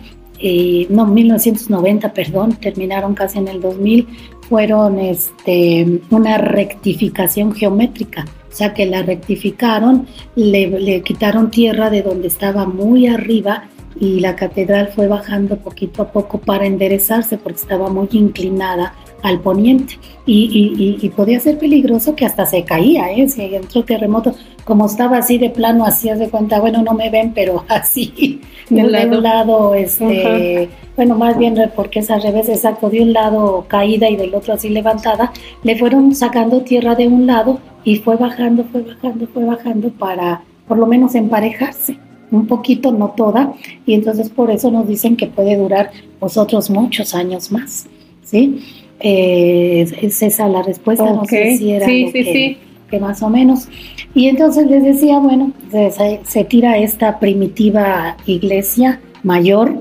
eh, 0.46 0.86
no, 0.90 1.06
1990, 1.06 2.12
perdón, 2.12 2.56
terminaron 2.60 3.14
casi 3.14 3.38
en 3.38 3.48
el 3.48 3.62
2000, 3.62 4.06
fueron 4.46 4.98
este, 4.98 6.02
una 6.10 6.36
rectificación 6.36 7.54
geométrica. 7.54 8.26
O 8.52 8.54
sea 8.54 8.74
que 8.74 8.84
la 8.84 9.02
rectificaron, 9.02 10.06
le, 10.36 11.00
quitaron 11.00 11.50
tierra 11.50 11.88
de 11.88 12.02
donde 12.02 12.28
estaba 12.28 12.66
muy 12.66 13.06
arriba 13.06 13.64
y 13.98 14.20
la 14.20 14.36
catedral 14.36 14.88
fue 14.94 15.08
bajando 15.08 15.56
poquito 15.56 16.02
a 16.02 16.12
poco 16.12 16.36
para 16.36 16.66
enderezarse 16.66 17.38
porque 17.38 17.60
estaba 17.60 17.88
muy 17.88 18.08
inclinada 18.12 18.92
al 19.24 19.40
poniente 19.40 19.98
y, 20.26 21.10
podía 21.16 21.40
ser 21.40 21.58
peligroso 21.58 22.14
que 22.14 22.26
hasta 22.26 22.44
se 22.44 22.62
caía, 22.62 23.10
¿eh? 23.10 23.26
si 23.28 23.42
entró 23.42 23.82
terremoto, 23.82 24.34
como 24.64 24.86
estaba 24.86 25.18
así 25.18 25.38
de 25.38 25.48
plano, 25.48 25.84
así 25.84 26.10
de 26.10 26.28
cuenta, 26.28 26.60
bueno, 26.60 26.82
no 26.82 26.92
me 26.92 27.08
ven, 27.08 27.32
pero 27.34 27.64
así, 27.68 28.40
de, 28.68 28.82
un 28.82 29.22
lado, 29.22 29.74
este, 29.74 30.68
bueno, 30.94 31.16
más 31.16 31.38
bien 31.38 31.56
porque 31.74 32.00
es 32.00 32.10
al 32.10 32.22
revés, 32.22 32.50
exacto, 32.50 32.90
de 32.90 33.00
un 33.00 33.14
lado 33.14 33.64
caída 33.66 34.10
y 34.10 34.16
del 34.16 34.34
otro 34.34 34.54
así 34.54 34.68
levantada, 34.68 35.32
le 35.62 35.78
fueron 35.78 36.14
sacando 36.14 36.60
tierra 36.60 36.94
de 36.94 37.08
un 37.08 37.26
lado 37.26 37.60
y 37.82 37.96
fue 37.96 38.16
bajando, 38.16 38.64
fue 38.70 38.82
bajando, 38.82 39.26
fue 39.32 39.44
bajando 39.44 39.88
para 39.88 40.42
por 40.68 40.78
lo 40.78 40.86
menos 40.86 41.14
emparejarse 41.14 41.96
un 42.30 42.46
poquito, 42.46 42.92
no 42.92 43.14
toda, 43.16 43.54
y 43.86 43.94
entonces 43.94 44.28
por 44.28 44.50
eso 44.50 44.70
nos 44.70 44.86
dicen 44.86 45.16
que 45.16 45.28
puede 45.28 45.56
durar 45.56 45.92
vosotros 46.20 46.68
muchos 46.68 47.14
años 47.14 47.50
más, 47.52 47.86
¿sí? 48.22 48.83
Eh, 49.00 49.86
es 50.02 50.22
esa 50.22 50.46
la 50.48 50.62
respuesta, 50.62 51.12
no 51.12 51.24
sé 51.24 51.56
si 51.56 51.72
era 51.72 51.86
sí, 51.86 52.12
que, 52.12 52.58
que, 52.90 53.00
más 53.00 53.20
o 53.22 53.28
menos. 53.28 53.68
Y 54.14 54.28
entonces 54.28 54.70
les 54.70 54.84
decía, 54.84 55.18
bueno, 55.18 55.52
se, 55.70 56.20
se 56.24 56.44
tira 56.44 56.78
esta 56.78 57.18
primitiva 57.18 58.16
iglesia 58.24 59.00
mayor, 59.22 59.74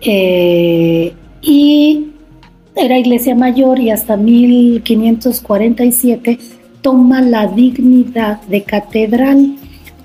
eh, 0.00 1.12
y 1.42 2.06
era 2.74 2.98
iglesia 2.98 3.34
mayor 3.34 3.78
y 3.80 3.90
hasta 3.90 4.16
1547 4.16 6.38
toma 6.80 7.20
la 7.20 7.48
dignidad 7.48 8.40
de 8.42 8.62
catedral 8.62 9.56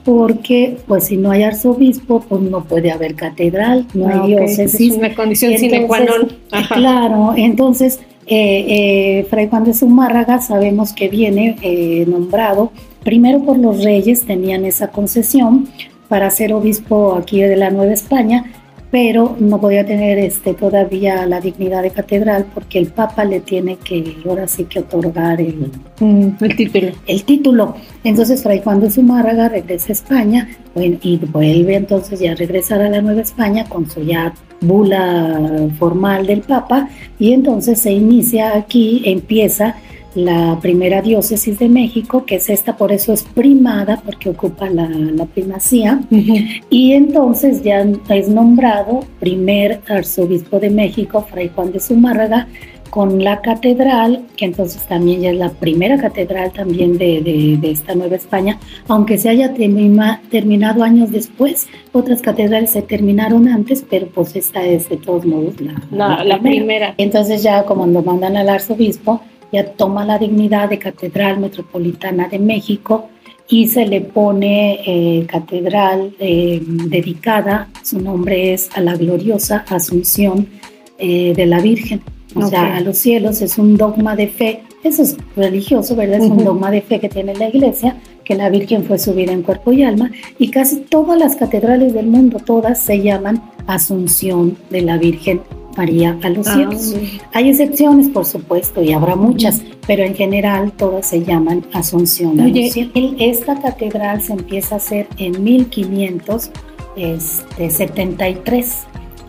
porque 0.03 0.77
pues 0.87 1.03
si 1.05 1.17
no 1.17 1.29
hay 1.31 1.43
arzobispo 1.43 2.21
pues 2.21 2.41
no 2.41 2.63
puede 2.65 2.91
haber 2.91 3.13
catedral, 3.15 3.87
no 3.93 4.07
hay 4.07 4.19
ah, 4.19 4.25
diócesis. 4.25 4.93
Es 4.93 4.97
una 4.97 5.13
condición 5.15 5.57
sine 5.57 5.87
qua 5.87 6.01
non. 6.01 6.27
Claro, 6.67 7.33
entonces 7.37 8.01
eh, 8.25 9.19
eh, 9.19 9.27
Fray 9.29 9.49
Juan 9.49 9.63
de 9.63 9.73
Zumárraga 9.73 10.39
sabemos 10.39 10.93
que 10.93 11.09
viene 11.09 11.57
eh, 11.61 12.05
nombrado. 12.07 12.71
Primero 13.03 13.43
por 13.43 13.57
los 13.57 13.83
reyes, 13.83 14.25
tenían 14.25 14.65
esa 14.65 14.89
concesión 14.89 15.67
para 16.07 16.29
ser 16.29 16.53
obispo 16.53 17.15
aquí 17.15 17.41
de 17.41 17.57
la 17.57 17.69
Nueva 17.69 17.93
España, 17.93 18.45
pero 18.93 19.35
no 19.39 19.59
podía 19.59 19.83
tener 19.83 20.19
este, 20.19 20.53
todavía 20.53 21.25
la 21.25 21.41
dignidad 21.41 21.81
de 21.81 21.89
catedral 21.89 22.45
porque 22.53 22.77
el 22.77 22.91
Papa 22.91 23.25
le 23.25 23.39
tiene 23.39 23.77
que 23.77 24.17
ahora 24.23 24.47
sí 24.47 24.65
que 24.65 24.81
otorgar 24.81 25.41
el, 25.41 25.71
el 25.99 26.55
título. 26.55 26.91
El 27.07 27.23
título. 27.23 27.75
Entonces 28.03 28.43
Fray 28.43 28.61
Juan 28.63 28.81
de 28.81 28.91
Zumárraga 28.91 29.49
regresa 29.49 29.87
a 29.89 29.93
España 29.93 30.47
y 30.75 31.17
vuelve 31.17 31.75
entonces 31.75 32.19
ya 32.19 32.33
a 32.33 32.35
regresar 32.35 32.81
a 32.81 32.89
la 32.89 33.01
Nueva 33.01 33.21
España 33.21 33.65
con 33.67 33.89
su 33.89 34.03
ya 34.03 34.31
bula 34.61 35.69
formal 35.79 36.27
del 36.27 36.41
Papa 36.41 36.87
y 37.17 37.33
entonces 37.33 37.79
se 37.79 37.93
inicia 37.93 38.55
aquí, 38.55 39.01
empieza 39.05 39.75
la 40.15 40.59
primera 40.61 41.01
diócesis 41.01 41.59
de 41.59 41.69
México, 41.69 42.25
que 42.25 42.35
es 42.35 42.49
esta, 42.49 42.77
por 42.77 42.91
eso 42.91 43.13
es 43.13 43.23
primada, 43.23 44.01
porque 44.03 44.29
ocupa 44.29 44.69
la, 44.69 44.89
primacía, 45.33 46.01
y 46.69 46.93
entonces 46.93 47.63
ya 47.63 47.85
es 48.09 48.27
nombrado 48.27 49.01
primer 49.19 49.81
arzobispo 49.87 50.59
de 50.59 50.69
México, 50.69 51.25
Fray 51.29 51.49
Juan 51.55 51.71
de 51.71 51.79
Zumárraga, 51.79 52.47
con 52.93 53.23
la 53.23 53.41
catedral, 53.41 54.23
que 54.37 54.45
entonces 54.45 54.85
también 54.85 55.21
ya 55.21 55.31
es 55.31 55.37
la 55.37 55.49
primera 55.49 55.97
catedral 55.97 56.51
también 56.53 56.99
de, 56.99 57.57
esta 57.63 57.95
Nueva 57.95 58.17
España, 58.17 58.59
aunque 58.87 59.17
se 59.17 59.29
haya 59.29 59.51
terminado 59.55 60.83
años 60.83 61.09
después, 61.09 61.67
otras 61.91 62.21
catedrales 62.21 62.69
se 62.69 62.83
terminaron 62.83 63.47
antes, 63.47 63.83
pero 63.89 64.05
pues 64.09 64.35
esta 64.35 64.63
es 64.63 64.89
de 64.89 64.97
todos 64.97 65.25
modos 65.25 65.55
la, 65.59 66.23
la, 66.23 66.39
primera. 66.39 66.93
Entonces 66.99 67.41
ya 67.41 67.63
como 67.65 67.87
nos 67.87 68.05
mandan 68.05 68.37
al 68.37 68.49
arzobispo, 68.49 69.23
ya 69.53 69.71
toma 69.73 70.03
la 70.03 70.17
dignidad 70.17 70.67
de 70.69 70.79
Catedral 70.79 71.39
Metropolitana 71.39 72.27
de 72.27 72.39
México 72.39 73.09
y 73.47 73.67
se 73.67 73.85
le 73.85 74.01
pone 74.01 74.79
eh, 74.85 75.25
catedral 75.27 76.15
eh, 76.19 76.59
dedicada, 76.65 77.69
su 77.83 78.01
nombre 78.01 78.53
es 78.53 78.69
a 78.75 78.81
la 78.81 78.95
gloriosa 78.95 79.63
Asunción 79.69 80.47
eh, 80.97 81.33
de 81.35 81.45
la 81.45 81.59
Virgen, 81.59 82.01
o 82.35 82.47
sea, 82.47 82.77
a 82.77 82.81
los 82.81 82.97
cielos, 82.97 83.41
es 83.43 83.59
un 83.59 83.77
dogma 83.77 84.15
de 84.15 84.27
fe, 84.27 84.63
eso 84.83 85.03
es 85.03 85.17
religioso, 85.35 85.95
¿verdad? 85.95 86.23
Es 86.23 86.31
un 86.31 86.43
dogma 86.43 86.71
de 86.71 86.81
fe 86.81 86.99
que 86.99 87.09
tiene 87.09 87.35
la 87.35 87.49
iglesia, 87.49 87.97
que 88.23 88.33
la 88.33 88.49
Virgen 88.49 88.83
fue 88.85 88.97
subida 88.97 89.33
en 89.33 89.43
cuerpo 89.43 89.71
y 89.71 89.83
alma, 89.83 90.09
y 90.39 90.49
casi 90.49 90.77
todas 90.77 91.19
las 91.19 91.35
catedrales 91.35 91.93
del 91.93 92.07
mundo, 92.07 92.39
todas 92.39 92.79
se 92.79 93.03
llaman 93.03 93.43
Asunción 93.67 94.57
de 94.71 94.81
la 94.81 94.97
Virgen 94.97 95.41
María 95.77 96.17
a 96.23 96.29
los 96.29 96.47
ah, 96.47 96.55
cielos. 96.55 96.95
Hay 97.33 97.49
excepciones, 97.49 98.09
por 98.09 98.25
supuesto, 98.25 98.81
y 98.81 98.93
habrá 98.93 99.15
muchas, 99.15 99.61
pero 99.87 100.03
en 100.03 100.15
general 100.15 100.71
todas 100.73 101.07
se 101.07 101.23
llaman 101.23 101.65
Asunción. 101.73 102.39
Oye, 102.39 102.89
esta 103.19 103.59
catedral 103.61 104.21
se 104.21 104.33
empieza 104.33 104.75
a 104.75 104.77
hacer 104.77 105.07
en 105.17 105.43
1573. 105.43 106.51
Este, 106.95 107.83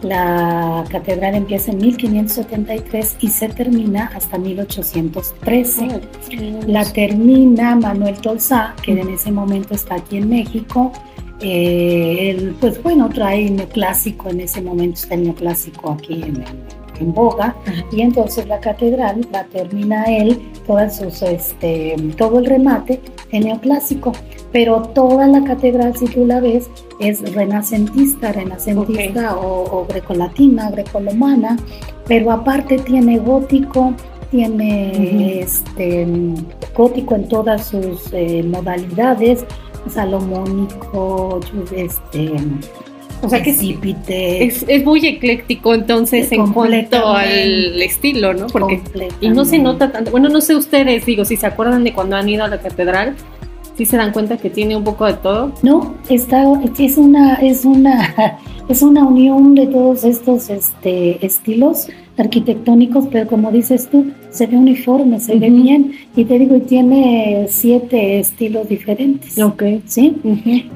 la 0.03 0.85
catedral 0.91 1.35
empieza 1.35 1.73
en 1.73 1.79
1573 1.79 3.17
y 3.21 3.29
se 3.29 3.49
termina 3.49 4.13
hasta 4.15 4.37
1813. 4.37 6.01
la 6.67 6.85
termina 6.85 7.75
Manuel 7.77 8.19
Tolsá, 8.19 8.75
que 8.83 8.93
en 8.93 9.09
ese 9.09 9.33
momento 9.33 9.75
está 9.75 9.95
aquí 9.95 10.19
en 10.19 10.29
México 10.29 10.93
eh, 11.41 12.55
pues 12.61 12.83
bueno, 12.83 13.09
trae 13.09 13.51
neoclásico, 13.51 14.31
en 14.31 14.41
ese 14.41 14.63
momento 14.63 15.01
está 15.01 15.15
el 15.15 15.25
neoclásico 15.25 15.91
aquí 15.91 16.23
en, 16.23 17.13
boga, 17.13 17.57
y 17.91 18.03
entonces 18.03 18.47
la 18.47 18.61
catedral 18.61 19.27
la 19.33 19.45
termina 19.45 20.05
él, 20.05 20.41
todas 20.65 20.97
sus, 20.97 21.23
este, 21.23 21.97
todo 22.17 22.39
el 22.39 22.47
remate 22.47 23.01
en 23.33 23.45
neoclásico, 23.45 24.13
pero 24.53 24.81
toda 24.83 25.27
la 25.27 25.43
catedral, 25.43 25.97
si 25.97 26.07
tú 26.07 26.25
la 26.25 26.39
ves, 26.39 26.71
es 27.01 27.21
renacentista, 27.35 28.31
renacentista 28.31 29.37
o, 29.37 29.85
grecolatina, 29.89 30.71
grecolomana, 30.71 31.57
pero 32.07 32.31
aparte 32.31 32.79
tiene 32.79 33.19
gótico, 33.19 33.93
tiene 34.31 35.41
este, 35.41 36.07
gótico 36.77 37.17
en 37.17 37.29
todas 37.29 37.67
sus 37.67 38.13
eh, 38.13 38.45
modalidades, 38.45 39.45
salomónico, 39.91 41.41
este, 41.75 42.33
O 43.23 43.29
sea 43.29 43.43
que 43.43 43.51
es, 43.51 44.65
es 44.69 44.85
muy 44.85 45.07
ecléctico 45.07 45.75
entonces 45.75 46.31
en 46.33 46.53
cuanto 46.53 47.15
al 47.15 47.81
estilo, 47.81 48.35
¿no? 48.35 48.47
Porque 48.49 48.83
y 49.21 49.29
no 49.31 49.45
se 49.45 49.59
nota 49.59 49.91
tanto. 49.93 50.11
Bueno, 50.11 50.29
no 50.29 50.41
sé 50.41 50.55
ustedes, 50.55 51.07
digo, 51.07 51.25
si 51.25 51.37
se 51.37 51.47
acuerdan 51.47 51.85
de 51.85 51.93
cuando 51.93 52.17
han 52.17 52.29
ido 52.29 52.45
a 52.45 52.49
la 52.49 52.61
catedral, 52.61 53.15
sí 53.77 53.85
se 53.85 53.97
dan 53.97 54.13
cuenta 54.13 54.37
que 54.37 54.51
tiene 54.51 54.77
un 54.77 54.85
poco 54.85 55.07
de 55.07 55.15
todo. 55.15 55.53
No, 55.63 55.95
está, 56.09 56.45
es 56.79 56.99
una, 56.99 57.35
es 57.37 57.65
una, 57.65 58.39
es 58.69 58.83
una 58.83 59.05
unión 59.05 59.55
de 59.55 59.67
todos 59.67 60.05
estos 60.05 60.51
este, 60.51 61.25
estilos 61.25 61.89
arquitectónicos, 62.17 63.07
pero 63.11 63.27
como 63.27 63.51
dices 63.51 63.89
tú, 63.91 64.13
se 64.31 64.47
ve 64.47 64.57
uniforme, 64.57 65.21
se 65.21 65.39
ve 65.39 65.51
bien, 65.51 65.93
y 66.17 66.25
te 66.25 66.39
digo, 66.39 66.57
y 66.57 66.61
tiene 66.61 67.47
siete 67.49 68.21
estilos 68.21 68.69
diferentes. 68.69 69.39
Ok. 69.39 69.63
¿sí? 69.87 70.17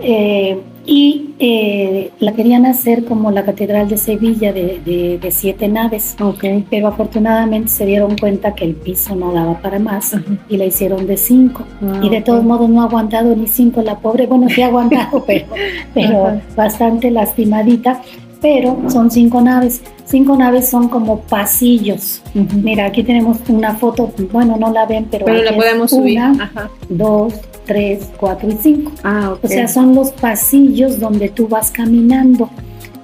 Eh, 0.00 0.59
y 0.90 1.35
eh, 1.38 2.11
la 2.18 2.33
querían 2.33 2.64
hacer 2.64 3.04
como 3.04 3.30
la 3.30 3.45
Catedral 3.45 3.88
de 3.88 3.99
Sevilla 3.99 4.54
de, 4.54 4.80
de- 4.85 5.18
de 5.21 5.30
siete 5.30 5.68
naves, 5.68 6.16
Ok. 6.18 6.42
pero 6.71 6.88
afortunadamente 6.88 7.68
se 7.68 7.85
dieron 7.85 8.16
cuenta 8.16 8.54
que 8.54 8.64
el 8.64 8.75
piso 8.75 9.14
no 9.14 9.30
daba 9.33 9.61
para 9.61 9.78
más 9.78 10.16
y 10.49 10.57
la 10.57 10.64
hicieron 10.64 11.07
de 11.07 11.18
cinco. 11.18 11.64
Ah, 11.83 12.00
Y 12.02 12.09
de 12.09 12.23
todos 12.23 12.42
modos 12.42 12.71
no 12.71 12.80
ha 12.80 12.85
aguantado 12.87 13.37
ni 13.37 13.47
cinco 13.47 13.83
la 13.83 13.99
pobre, 13.99 14.26
bueno, 14.26 14.49
sí 14.49 14.62
ha 14.62 14.68
aguantado, 14.68 15.25
pero, 15.95 16.40
bastante 16.57 17.11
lastimadita. 17.11 18.00
Pero 18.40 18.85
son 18.88 19.11
cinco 19.11 19.40
naves. 19.40 19.83
Cinco 20.04 20.37
naves 20.37 20.68
son 20.71 20.88
como 20.88 21.18
pasillos. 21.23 22.23
Mira, 22.62 22.87
aquí 22.87 23.02
tenemos 23.02 23.38
una 23.49 23.75
foto, 23.75 24.12
bueno, 24.33 24.57
no 24.57 24.71
la 24.73 24.87
ven, 24.87 25.09
pero, 25.11 25.25
Pero 25.25 25.42
la 25.42 25.57
podemos 25.57 25.90
subir. 25.90 26.18
Una, 26.21 26.45
Ajá. 26.45 26.71
dos, 26.88 27.35
tres, 27.68 28.08
cuatro 28.18 28.48
y 28.50 28.56
cinco. 28.60 28.90
Ah, 29.04 29.34
ok. 29.34 29.44
O 29.44 29.48
sea, 29.48 29.68
son 29.68 29.94
los 29.94 30.10
pasillos 30.10 30.98
donde 30.98 31.28
tú 31.28 31.46
vas 31.46 31.70
caminando. 31.70 32.50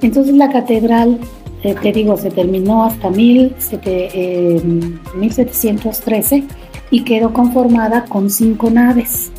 Entonces 0.02 0.35
la 0.35 0.50
catedral, 0.50 1.21
eh, 1.62 1.76
te 1.80 1.92
digo, 1.92 2.16
se 2.16 2.30
terminó 2.30 2.85
hasta 2.85 3.11
mil 3.11 3.54
sete- 3.59 4.09
eh, 4.12 4.61
1713 5.16 6.44
y 6.90 7.04
quedó 7.04 7.33
conformada 7.33 8.04
con 8.06 8.28
cinco 8.30 8.71
naves. 8.71 9.30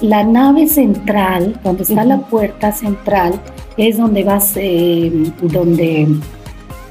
La 0.00 0.24
nave 0.24 0.68
central, 0.68 1.58
donde 1.64 1.82
está 1.84 2.04
la 2.04 2.18
puerta 2.20 2.70
central, 2.72 3.40
es 3.76 3.96
donde 3.98 4.24
vas, 4.24 4.52
eh, 4.56 5.10
donde 5.42 6.06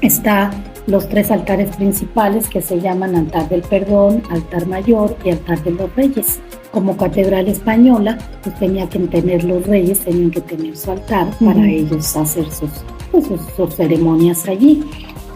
está 0.02 0.50
los 0.86 1.08
tres 1.08 1.30
altares 1.30 1.74
principales 1.76 2.48
que 2.48 2.62
se 2.62 2.80
llaman 2.80 3.16
altar 3.16 3.48
del 3.48 3.62
perdón, 3.62 4.22
altar 4.30 4.66
mayor 4.66 5.16
y 5.24 5.30
altar 5.30 5.62
de 5.64 5.70
los 5.72 5.94
reyes. 5.96 6.38
Como 6.76 6.94
catedral 6.94 7.48
española, 7.48 8.18
pues 8.42 8.54
tenía 8.58 8.86
que 8.86 8.98
tener 8.98 9.44
los 9.44 9.66
reyes, 9.66 10.00
tenían 10.00 10.30
que 10.30 10.42
tener 10.42 10.76
su 10.76 10.90
altar 10.90 11.28
para 11.42 11.56
Ujú. 11.58 11.64
ellos 11.64 12.14
hacer 12.14 12.44
sus, 12.52 12.68
pues, 13.10 13.24
sus, 13.28 13.40
sus 13.56 13.74
ceremonias 13.74 14.46
allí. 14.46 14.84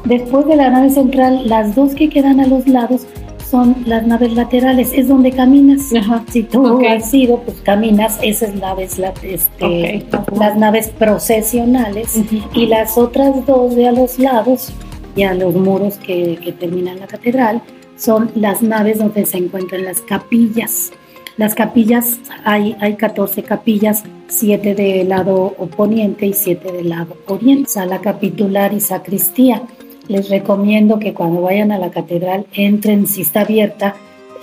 Después 0.05 0.45
de 0.47 0.57
la 0.57 0.69
nave 0.69 0.91
central, 0.91 1.49
las 1.49 1.75
dos 1.75 1.95
que 1.95 2.11
quedan 2.11 2.41
a 2.41 2.47
los 2.47 2.69
lados 2.69 3.07
son 3.51 3.75
las 3.87 4.07
naves 4.07 4.35
laterales, 4.35 4.93
es 4.95 5.09
donde 5.09 5.33
caminas. 5.33 5.81
Ajá. 5.97 6.23
Si 6.31 6.43
tú 6.43 6.75
Ok. 6.75 6.85
has 6.85 7.15
ido, 7.15 7.39
pues 7.39 7.59
caminas, 7.63 8.19
esas 8.21 8.55
naves, 8.57 8.99
la- 8.99 9.15
este, 9.23 10.05
Ok. 10.13 10.39
las 10.39 10.59
naves 10.59 10.91
procesionales 10.91 12.17
Ujú. 12.19 12.37
y 12.55 12.67
las 12.67 12.99
otras 12.99 13.47
dos 13.47 13.75
de 13.77 13.89
a 13.89 13.93
los 13.93 14.19
lados 14.19 14.75
y 15.17 15.23
a 15.23 15.33
los 15.33 15.55
muros 15.55 15.95
que, 15.97 16.39
que 16.45 16.53
terminan 16.53 17.01
la 17.01 17.07
catedral 17.07 17.63
son 17.97 18.31
las 18.35 18.61
naves 18.61 18.99
donde 18.99 19.25
se 19.25 19.39
encuentran 19.39 19.85
las 19.87 20.03
capillas. 20.03 20.93
Las 21.41 21.55
capillas, 21.55 22.21
hay, 22.45 22.77
hay 22.81 22.97
14 22.97 23.43
capillas, 23.45 24.03
7 24.29 24.75
del 24.75 25.09
lado 25.09 25.55
oponiente 25.57 26.27
y 26.27 26.35
7 26.35 26.71
del 26.71 26.91
lado 26.91 27.17
oriente. 27.29 27.71
Sala 27.71 28.03
capitular 28.03 28.75
y 28.75 28.81
sacristía. 28.81 29.63
Les 30.07 30.29
recomiendo 30.29 30.99
que 30.99 31.15
cuando 31.15 31.41
vayan 31.41 31.73
a 31.73 31.79
la 31.79 31.91
catedral 31.91 32.45
entren, 32.53 33.07
si 33.07 33.23
está 33.23 33.41
abierta, 33.41 33.95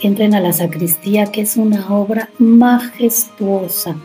entren 0.01 0.33
a 0.33 0.39
la 0.39 0.53
sacristía, 0.53 1.27
que 1.27 1.41
es 1.41 1.55
una 1.55 1.87
obra 1.95 2.29
majestuosa. 2.39 3.95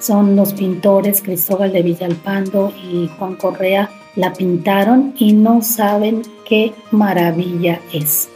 Son 0.00 0.34
los 0.34 0.52
pintores 0.52 1.22
Cristóbal 1.22 1.72
de 1.72 1.82
Villalpando 1.82 2.72
y 2.82 3.08
Juan 3.16 3.36
Correa, 3.36 3.90
la 4.16 4.32
pintaron 4.32 5.14
y 5.16 5.34
no 5.34 5.62
saben 5.62 6.22
qué 6.44 6.72
maravilla 6.90 7.80
es. 7.92 8.28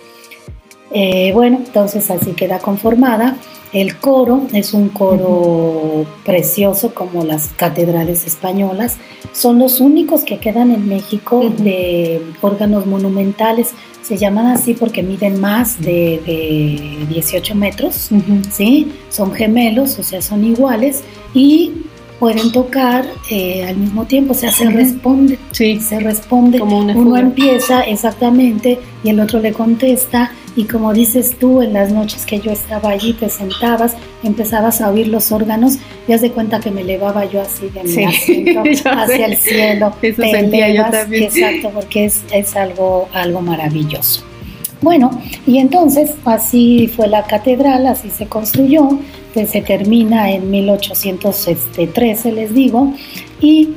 Eh, 0.94 1.32
bueno, 1.34 1.58
entonces 1.66 2.10
así 2.10 2.30
queda 2.32 2.60
conformada. 2.60 3.36
El 3.72 3.96
coro 3.98 4.46
es 4.52 4.72
un 4.72 4.88
coro 4.90 6.06
precioso 6.24 6.94
como 6.94 7.24
las 7.24 7.48
catedrales 7.56 8.24
españolas. 8.24 8.96
Son 9.32 9.58
los 9.58 9.80
únicos 9.80 10.22
que 10.22 10.38
quedan 10.38 10.70
en 10.70 10.86
México 10.88 11.52
de 11.58 12.22
órganos 12.40 12.86
monumentales. 12.86 13.72
Se 14.02 14.16
llaman 14.16 14.46
así 14.46 14.74
porque 14.74 15.02
miden 15.02 15.40
más 15.40 15.80
de, 15.80 16.22
de 16.24 17.06
18 17.12 17.54
metros. 17.56 18.10
¿sí? 18.52 18.92
Son 19.08 19.32
gemelos, 19.32 19.98
o 19.98 20.04
sea, 20.04 20.22
son 20.22 20.44
iguales 20.44 21.02
y 21.34 21.72
pueden 22.20 22.52
tocar 22.52 23.04
eh, 23.28 23.64
al 23.66 23.76
mismo 23.76 24.04
tiempo, 24.04 24.32
o 24.32 24.36
sea, 24.36 24.52
se 24.52 24.70
responde, 24.70 25.36
Sí. 25.50 25.80
se 25.80 25.98
responde. 25.98 26.60
Como 26.60 26.78
una 26.78 26.94
Uno 26.96 27.16
empieza 27.16 27.82
exactamente 27.82 28.78
y 29.02 29.08
el 29.08 29.18
otro 29.18 29.40
le 29.40 29.52
contesta 29.52 30.30
y 30.56 30.64
como 30.64 30.92
dices 30.92 31.36
tú, 31.38 31.62
en 31.62 31.72
las 31.72 31.90
noches 31.90 32.24
que 32.26 32.38
yo 32.40 32.52
estaba 32.52 32.90
allí, 32.90 33.12
te 33.12 33.28
sentabas, 33.28 33.94
empezabas 34.22 34.80
a 34.80 34.90
oír 34.90 35.08
los 35.08 35.32
órganos 35.32 35.78
y 36.06 36.12
haz 36.12 36.20
de 36.20 36.30
cuenta 36.30 36.60
que 36.60 36.70
me 36.70 36.82
elevaba 36.82 37.24
yo 37.24 37.40
así 37.40 37.68
de 37.70 37.82
mi 37.82 37.88
Sí, 37.88 38.04
asiento 38.04 38.62
hacia 38.90 39.06
sé. 39.16 39.24
el 39.24 39.36
cielo. 39.36 39.92
Eso 40.00 40.22
te 40.22 40.38
elevas. 40.38 41.06
Exacto, 41.10 41.70
porque 41.74 42.04
es, 42.06 42.22
es 42.32 42.54
algo, 42.56 43.08
algo 43.12 43.40
maravilloso. 43.40 44.24
Bueno, 44.80 45.10
y 45.46 45.58
entonces 45.58 46.10
así 46.26 46.88
fue 46.94 47.08
la 47.08 47.22
catedral, 47.24 47.86
así 47.86 48.10
se 48.10 48.26
construyó, 48.26 48.98
que 49.32 49.46
se 49.46 49.62
termina 49.62 50.30
en 50.30 50.50
1813, 50.50 52.32
les 52.32 52.52
digo, 52.54 52.92
y 53.40 53.70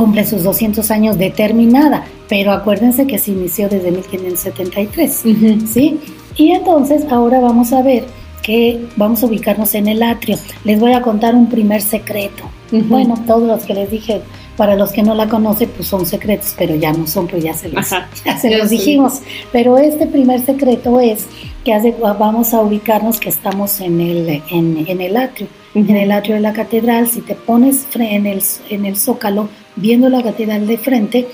cumple 0.00 0.24
sus 0.26 0.42
200 0.42 0.90
años 0.90 1.18
de 1.18 1.30
terminada, 1.30 2.04
pero 2.28 2.52
acuérdense 2.52 3.06
que 3.06 3.18
se 3.18 3.32
inició 3.32 3.68
desde 3.68 3.90
1573. 3.90 5.22
Ujú. 5.26 5.66
¿sí? 5.66 5.98
Y 6.36 6.50
entonces 6.52 7.04
ahora 7.10 7.40
vamos 7.40 7.72
a 7.72 7.82
ver 7.82 8.04
que 8.42 8.80
vamos 8.96 9.22
a 9.22 9.26
ubicarnos 9.26 9.74
en 9.74 9.86
el 9.88 10.02
atrio. 10.02 10.38
Les 10.64 10.80
voy 10.80 10.92
a 10.92 11.02
contar 11.02 11.34
un 11.34 11.48
primer 11.48 11.82
secreto. 11.82 12.44
Bueno, 12.72 13.14
todos 13.26 13.42
los 13.46 13.64
que 13.64 13.74
les 13.74 13.90
dije, 13.90 14.22
para 14.56 14.76
los 14.76 14.92
que 14.92 15.02
no 15.02 15.14
la 15.14 15.28
conocen, 15.28 15.68
pues 15.76 15.88
son 15.88 16.06
secretos, 16.06 16.54
pero 16.56 16.74
ya 16.76 16.92
no 16.92 17.06
son, 17.06 17.26
pues 17.26 17.42
ya 17.44 17.52
se 17.52 17.68
los, 17.68 17.92
Ajá. 17.92 18.08
ya 18.24 18.38
se 18.38 18.56
los 18.56 18.70
dijimos. 18.70 19.20
Pero 19.52 19.76
este 19.76 20.06
primer 20.06 20.40
secreto 20.40 20.98
es 21.00 21.26
que 21.64 21.74
hace- 21.74 21.94
vamos 22.00 22.54
a 22.54 22.60
ubicarnos 22.60 23.18
que 23.20 23.28
estamos 23.28 23.80
en 23.80 24.00
el, 24.00 24.42
en, 24.50 24.84
en 24.86 25.00
el 25.00 25.16
atrio. 25.16 25.48
En 25.74 25.88
el 25.90 26.10
atrio 26.10 26.34
de 26.34 26.40
la 26.40 26.52
catedral, 26.52 27.08
si 27.08 27.20
te 27.20 27.34
pones 27.34 27.86
en 27.94 28.26
el, 28.26 28.42
en 28.70 28.86
el 28.86 28.96
zócalo, 28.96 29.48
viendo 29.76 30.08
la 30.08 30.22
catedral 30.22 30.66
de 30.66 30.78
frente, 30.78 31.28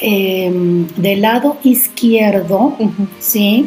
eh, 0.00 0.50
del 0.96 1.20
lado 1.20 1.58
izquierdo. 1.62 2.76
¿sí? 3.20 3.66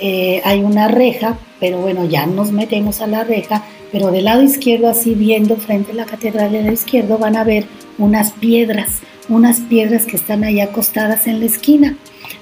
Eh, 0.00 0.40
hay 0.44 0.62
una 0.62 0.88
reja, 0.88 1.38
pero 1.60 1.78
bueno, 1.78 2.04
ya 2.04 2.26
nos 2.26 2.52
metemos 2.52 3.00
a 3.00 3.06
la 3.06 3.24
reja, 3.24 3.64
pero 3.92 4.10
del 4.10 4.24
lado 4.24 4.42
izquierdo, 4.42 4.88
así 4.88 5.14
viendo 5.14 5.56
frente 5.56 5.92
a 5.92 5.94
la 5.94 6.04
catedral 6.04 6.52
del 6.52 6.62
lado 6.62 6.74
izquierdo, 6.74 7.18
van 7.18 7.36
a 7.36 7.44
ver 7.44 7.66
unas 7.98 8.32
piedras, 8.32 9.00
unas 9.28 9.60
piedras 9.60 10.04
que 10.06 10.16
están 10.16 10.42
ahí 10.44 10.60
acostadas 10.60 11.26
en 11.26 11.40
la 11.40 11.46
esquina. 11.46 11.96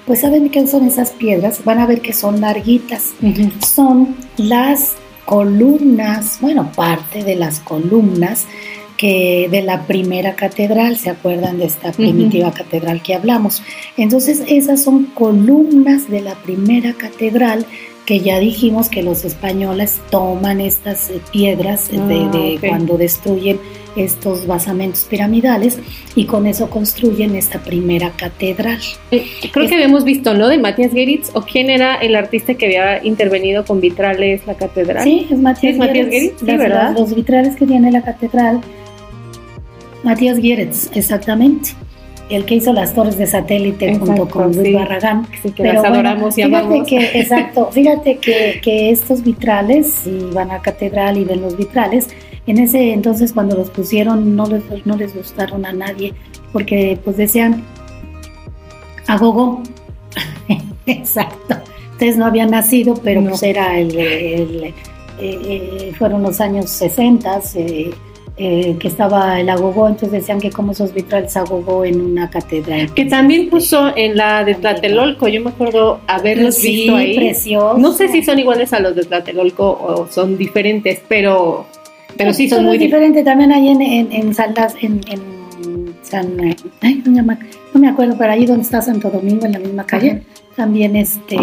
Pues 0.05 0.21
saben 0.21 0.49
qué 0.49 0.65
son 0.67 0.87
esas 0.87 1.11
piedras, 1.11 1.63
van 1.63 1.79
a 1.79 1.85
ver 1.85 2.01
que 2.01 2.13
son 2.13 2.41
larguitas, 2.41 3.11
son 3.65 4.15
las 4.37 4.95
columnas, 5.25 6.39
bueno, 6.41 6.71
parte 6.75 7.23
de 7.23 7.35
las 7.35 7.59
columnas 7.59 8.45
que 8.97 9.47
de 9.49 9.61
la 9.61 9.83
primera 9.85 10.35
catedral, 10.35 10.97
¿se 10.97 11.09
acuerdan 11.09 11.57
de 11.57 11.65
esta 11.65 11.91
primitiva 11.91 12.51
catedral 12.51 13.01
que 13.01 13.15
hablamos? 13.15 13.63
Entonces, 13.97 14.43
esas 14.47 14.83
son 14.83 15.05
columnas 15.05 16.09
de 16.09 16.21
la 16.21 16.35
primera 16.35 16.93
catedral 16.93 17.65
que 18.05 18.19
ya 18.19 18.39
dijimos 18.39 18.89
que 18.89 19.01
los 19.01 19.23
españoles 19.23 19.99
toman 20.11 20.59
estas 20.59 21.09
eh, 21.09 21.21
piedras 21.31 21.89
de, 21.89 21.97
Ah, 21.99 22.29
de 22.31 22.55
ok. 22.57 22.67
cuando 22.67 22.97
destruyen 22.97 23.59
estos 23.95 24.47
basamentos 24.47 25.05
piramidales 25.07 25.77
y 26.15 26.25
con 26.25 26.47
eso 26.47 26.69
construyen 26.69 27.35
esta 27.35 27.59
primera 27.59 28.09
catedral. 28.17 28.79
Eh, 29.11 29.25
Creo 29.51 29.67
que 29.67 29.75
habíamos 29.75 30.03
visto, 30.03 30.33
¿no? 30.33 30.47
De 30.49 30.57
Matías 30.57 30.91
Geritz, 30.91 31.29
o 31.33 31.43
quién 31.43 31.69
era 31.69 31.95
el 31.95 32.15
artista 32.15 32.55
que 32.55 32.65
había 32.65 33.05
intervenido 33.05 33.63
con 33.65 33.79
vitrales 33.79 34.45
la 34.47 34.55
catedral. 34.55 35.03
Sí, 35.03 35.27
es 35.29 35.37
Matías, 35.37 35.73
¿Es 35.73 35.79
Matías? 35.79 36.07
Sí, 36.09 36.31
Las- 36.45 36.57
¿verdad? 36.57 36.89
las- 36.91 36.99
los 36.99 37.15
vitrales 37.15 37.55
que 37.55 37.67
tiene 37.67 37.91
la 37.91 38.01
catedral. 38.01 38.61
Matías 40.03 40.39
Gueritz, 40.39 40.89
exactamente. 40.95 41.69
El 42.35 42.45
que 42.45 42.55
hizo 42.55 42.73
las 42.73 42.93
torres 42.93 43.17
de 43.17 43.27
satélite 43.27 43.97
junto 43.99 44.27
con 44.27 44.51
Luis 44.55 44.67
sí. 44.69 44.73
Barragán. 44.73 45.27
Sí, 45.41 45.51
que 45.51 45.63
Pero 45.63 45.73
las 45.73 45.81
bueno, 45.83 45.95
adoramos 46.09 46.37
y 46.37 46.43
fíjate 46.43 46.83
que, 46.87 46.97
exacto, 47.21 47.69
fíjate 47.71 48.17
que, 48.17 48.59
que 48.63 48.89
estos 48.89 49.23
vitrales, 49.23 49.93
si 50.03 50.19
van 50.33 50.49
a 50.51 50.59
catedral 50.61 51.17
y 51.17 51.25
ven 51.25 51.41
los 51.41 51.55
vitrales, 51.55 52.07
En 52.45 52.57
ese 52.57 52.91
entonces 52.91 53.31
cuando 53.33 53.55
los 53.55 53.69
pusieron 53.69 54.35
no 54.35 54.45
les, 54.47 54.63
no 54.85 54.97
les 54.97 55.15
gustaron 55.15 55.65
a 55.65 55.71
nadie 55.71 56.13
porque 56.51 56.97
pues 57.03 57.15
decían 57.17 57.63
agogo. 59.07 59.61
Exacto. 60.85 61.55
Ustedes 61.91 62.17
no 62.17 62.25
habían 62.25 62.49
nacido, 62.51 62.95
pero 63.03 63.21
No. 63.21 63.29
pues 63.29 63.43
era 63.43 63.77
el, 63.79 63.97
el- 63.97 64.63
eh, 64.65 64.73
eh, 65.19 65.91
fueron 65.97 66.23
los 66.23 66.41
años 66.41 66.69
60 66.71 67.39
eh, 67.55 67.91
eh, 68.35 68.77
que 68.79 68.87
estaba 68.87 69.39
el 69.39 69.47
agogó, 69.49 69.87
entonces 69.87 70.11
decían 70.11 70.39
que 70.39 70.49
como 70.49 70.71
esos 70.71 70.93
vitrales 70.93 71.37
agogó 71.37 71.85
en 71.85 72.01
una 72.01 72.29
catedral. 72.29 72.91
Que 72.93 73.05
también 73.05 73.49
puso 73.49 73.95
en 73.95 74.17
la 74.17 74.43
de 74.43 74.55
Tlatelolco, 74.55 75.27
yo 75.27 75.41
me 75.41 75.51
acuerdo 75.51 75.99
haberlos 76.07 76.55
sí, 76.55 76.67
visto 76.71 76.95
ahí. 76.95 77.15
precioso. 77.15 77.77
No 77.77 77.91
sé 77.91 78.07
si 78.07 78.23
son 78.23 78.39
iguales 78.39 78.73
a 78.73 78.79
los 78.79 78.95
de 78.95 79.03
Tlatelolco 79.03 79.63
o 79.69 80.07
son 80.09 80.37
diferentes, 80.37 80.99
pero, 81.07 81.67
pero 82.17 82.33
sí 82.33 82.49
son 82.49 82.65
muy 82.65 82.77
es 82.77 82.81
diferentes. 82.81 83.23
diferente. 83.23 83.23
También 83.23 83.51
ahí 83.51 83.69
en, 83.69 83.81
en, 83.81 84.11
en 84.11 84.33
Saldas, 84.33 84.75
en, 84.81 85.01
en 85.11 85.21
San, 86.01 86.55
ay, 86.81 87.03
no 87.05 87.79
me 87.79 87.87
acuerdo, 87.87 88.15
pero 88.17 88.31
ahí 88.33 88.45
donde 88.45 88.63
está 88.63 88.81
Santo 88.81 89.09
Domingo, 89.09 89.45
en 89.45 89.51
la 89.53 89.59
misma 89.59 89.85
calle, 89.85 90.23
también 90.55 90.95
este 90.95 91.35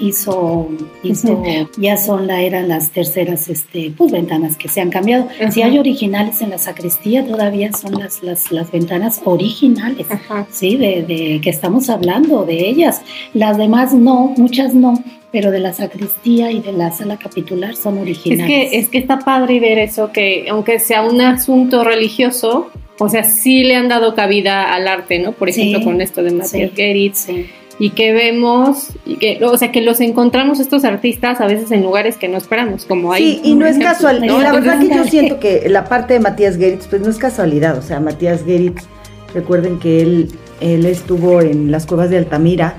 hizo, 0.00 0.68
hizo, 1.02 1.42
ya 1.78 1.96
son 1.96 2.26
la, 2.26 2.42
eran 2.42 2.68
las 2.68 2.90
terceras 2.90 3.48
este, 3.48 3.92
pues 3.96 4.12
ventanas 4.12 4.56
que 4.56 4.68
se 4.68 4.80
han 4.80 4.90
cambiado. 4.90 5.28
Si 5.50 5.62
hay 5.62 5.78
originales 5.78 6.40
en 6.42 6.50
la 6.50 6.58
sacristía, 6.58 7.24
todavía 7.26 7.72
son 7.72 7.92
las, 7.98 8.22
las, 8.22 8.52
las 8.52 8.70
ventanas 8.70 9.20
originales. 9.24 10.06
Ajá. 10.10 10.46
Sí, 10.50 10.76
de, 10.76 11.02
de 11.02 11.40
que 11.42 11.50
estamos 11.50 11.88
hablando 11.90 12.44
de 12.44 12.68
ellas. 12.68 13.02
Las 13.34 13.56
demás 13.56 13.92
no, 13.94 14.34
muchas 14.36 14.74
no, 14.74 15.02
pero 15.32 15.50
de 15.50 15.60
la 15.60 15.72
sacristía 15.72 16.50
y 16.50 16.60
de 16.60 16.72
la 16.72 16.90
sala 16.92 17.16
capitular 17.16 17.76
son 17.76 17.96
Es 17.96 18.02
originales. 18.02 18.46
que, 18.46 18.78
es 18.78 18.88
que 18.88 18.98
está 18.98 19.18
padre 19.20 19.60
ver 19.60 19.78
eso, 19.78 20.10
que 20.12 20.46
aunque 20.50 20.78
sea 20.78 21.02
un 21.02 21.20
asunto 21.20 21.84
religioso, 21.84 22.70
o 22.98 23.08
sea, 23.08 23.24
sí 23.24 23.64
le 23.64 23.76
han 23.76 23.88
dado 23.88 24.14
cabida 24.14 24.74
al 24.74 24.86
arte, 24.86 25.18
¿no? 25.20 25.32
Por 25.32 25.50
Sí, 25.52 25.60
ejemplo, 25.62 25.84
con 25.90 26.00
esto 26.02 26.22
de 26.22 26.32
Matías 26.32 26.70
sí. 26.70 26.76
Geritz, 26.76 27.18
Sí. 27.18 27.46
Y 27.80 27.90
que 27.90 28.12
vemos, 28.12 28.88
y 29.06 29.16
que, 29.16 29.42
o 29.42 29.56
sea, 29.56 29.72
que 29.72 29.80
los 29.80 30.02
encontramos 30.02 30.60
estos 30.60 30.84
artistas 30.84 31.40
a 31.40 31.46
veces 31.46 31.70
en 31.70 31.82
lugares 31.82 32.18
que 32.18 32.28
no 32.28 32.36
esperamos, 32.36 32.84
como 32.84 33.10
ahí. 33.10 33.40
Sí, 33.42 33.50
y 33.50 33.54
no 33.54 33.64
es 33.64 33.78
casual. 33.78 34.20
¿no? 34.26 34.38
La 34.38 34.52
verdad 34.52 34.78
que 34.78 34.94
yo 34.94 35.04
siento 35.04 35.40
que 35.40 35.66
la 35.66 35.84
parte 35.84 36.12
de 36.12 36.20
Matías 36.20 36.58
Geritz, 36.58 36.86
pues 36.88 37.00
no 37.00 37.08
es 37.08 37.16
casualidad. 37.16 37.78
O 37.78 37.82
sea, 37.82 37.98
Matías 37.98 38.44
Geritz, 38.44 38.84
recuerden 39.32 39.78
que 39.78 40.02
él, 40.02 40.28
él 40.60 40.84
estuvo 40.84 41.40
en 41.40 41.70
las 41.70 41.86
cuevas 41.86 42.10
de 42.10 42.18
Altamira 42.18 42.74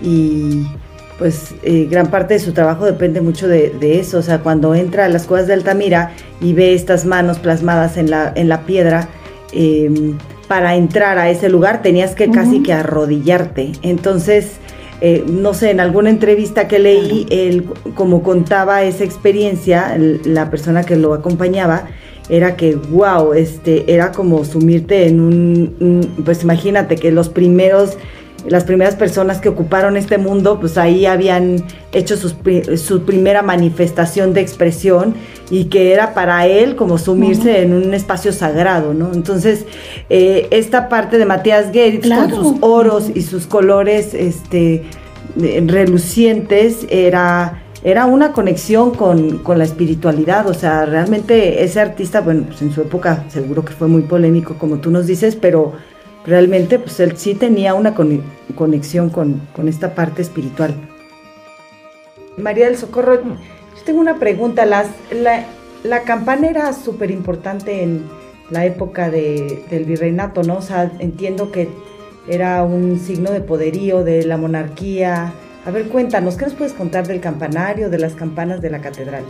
y 0.00 0.62
pues 1.18 1.56
eh, 1.64 1.88
gran 1.90 2.06
parte 2.06 2.34
de 2.34 2.40
su 2.40 2.52
trabajo 2.52 2.84
depende 2.84 3.20
mucho 3.20 3.48
de, 3.48 3.70
de 3.70 3.98
eso. 3.98 4.18
O 4.18 4.22
sea, 4.22 4.38
cuando 4.38 4.72
entra 4.76 5.06
a 5.06 5.08
las 5.08 5.26
cuevas 5.26 5.48
de 5.48 5.54
Altamira 5.54 6.12
y 6.40 6.52
ve 6.52 6.74
estas 6.74 7.04
manos 7.06 7.40
plasmadas 7.40 7.96
en 7.96 8.08
la, 8.08 8.32
en 8.36 8.48
la 8.48 8.60
piedra, 8.60 9.08
eh, 9.50 9.90
para 10.48 10.76
entrar 10.76 11.18
a 11.18 11.30
ese 11.30 11.48
lugar 11.48 11.82
tenías 11.82 12.14
que 12.14 12.30
casi 12.30 12.62
que 12.62 12.72
arrodillarte. 12.72 13.72
Entonces, 13.82 14.52
eh, 15.00 15.24
no 15.28 15.54
sé, 15.54 15.70
en 15.70 15.80
alguna 15.80 16.10
entrevista 16.10 16.68
que 16.68 16.78
leí, 16.78 17.26
él 17.30 17.64
como 17.94 18.22
contaba 18.22 18.82
esa 18.82 19.04
experiencia, 19.04 19.94
el- 19.94 20.20
la 20.24 20.50
persona 20.50 20.84
que 20.84 20.96
lo 20.96 21.14
acompañaba, 21.14 21.88
era 22.30 22.56
que, 22.56 22.74
wow, 22.74 23.34
este, 23.34 23.92
era 23.92 24.12
como 24.12 24.44
sumirte 24.44 25.06
en 25.06 25.20
un, 25.20 25.74
un- 25.80 26.24
pues 26.24 26.42
imagínate 26.42 26.96
que 26.96 27.10
los 27.10 27.28
primeros, 27.28 27.98
las 28.46 28.64
primeras 28.64 28.94
personas 28.94 29.40
que 29.40 29.48
ocuparon 29.48 29.96
este 29.96 30.18
mundo, 30.18 30.60
pues 30.60 30.76
ahí 30.76 31.06
habían 31.06 31.64
hecho 31.92 32.16
sus 32.16 32.34
su 32.76 33.02
primera 33.04 33.42
manifestación 33.42 34.34
de 34.34 34.40
expresión 34.40 35.14
y 35.50 35.66
que 35.66 35.92
era 35.92 36.14
para 36.14 36.46
él 36.46 36.76
como 36.76 36.98
sumirse 36.98 37.62
en 37.62 37.72
un 37.72 37.94
espacio 37.94 38.32
sagrado, 38.32 38.94
¿no? 38.94 39.12
Entonces, 39.12 39.64
eh, 40.10 40.48
esta 40.50 40.88
parte 40.88 41.18
de 41.18 41.24
Matías 41.24 41.66
Claro. 42.02 42.30
con 42.30 42.44
sus 42.44 42.56
oros 42.60 43.10
y 43.14 43.22
sus 43.22 43.46
colores, 43.46 44.14
este, 44.14 44.82
relucientes, 45.36 46.86
era, 46.90 47.62
era 47.82 48.06
una 48.06 48.32
conexión 48.32 48.92
con, 48.92 49.38
con 49.38 49.58
la 49.58 49.64
espiritualidad, 49.64 50.48
o 50.48 50.54
sea, 50.54 50.86
realmente 50.86 51.64
ese 51.64 51.80
artista, 51.80 52.20
bueno, 52.20 52.44
pues 52.46 52.62
en 52.62 52.72
su 52.72 52.82
época 52.82 53.24
seguro 53.28 53.64
que 53.64 53.72
fue 53.72 53.88
muy 53.88 54.02
polémico, 54.02 54.54
como 54.54 54.78
tú 54.78 54.90
nos 54.90 55.06
dices, 55.06 55.36
pero 55.36 55.72
realmente 56.26 56.78
pues 56.78 56.98
él 57.00 57.16
sí 57.16 57.34
tenía 57.34 57.74
una 57.74 57.94
cone- 57.94 58.22
conexión 58.54 59.10
con, 59.10 59.40
con 59.54 59.68
esta 59.68 59.94
parte 59.94 60.22
espiritual. 60.22 60.74
María 62.36 62.66
del 62.66 62.76
Socorro, 62.76 63.22
yo 63.22 63.82
tengo 63.84 64.00
una 64.00 64.18
pregunta, 64.18 64.66
Las, 64.66 64.88
la, 65.12 65.44
la 65.82 66.02
campana 66.02 66.48
era 66.48 66.72
súper 66.72 67.10
importante 67.10 67.82
en 67.82 68.04
la 68.50 68.64
época 68.64 69.10
de- 69.10 69.64
del 69.70 69.84
virreinato, 69.84 70.42
¿no? 70.42 70.56
O 70.58 70.62
sea, 70.62 70.90
entiendo 70.98 71.52
que 71.52 71.68
era 72.28 72.62
un 72.62 72.98
signo 72.98 73.30
de 73.30 73.40
poderío 73.40 74.02
de 74.02 74.24
la 74.24 74.36
monarquía. 74.36 75.32
A 75.66 75.70
ver, 75.70 75.88
cuéntanos, 75.88 76.36
¿qué 76.36 76.46
nos 76.46 76.54
puedes 76.54 76.72
contar 76.72 77.06
del 77.06 77.20
campanario, 77.20 77.88
de 77.90 77.98
las 77.98 78.14
campanas 78.14 78.60
de 78.60 78.70
la 78.70 78.80
catedral? 78.80 79.24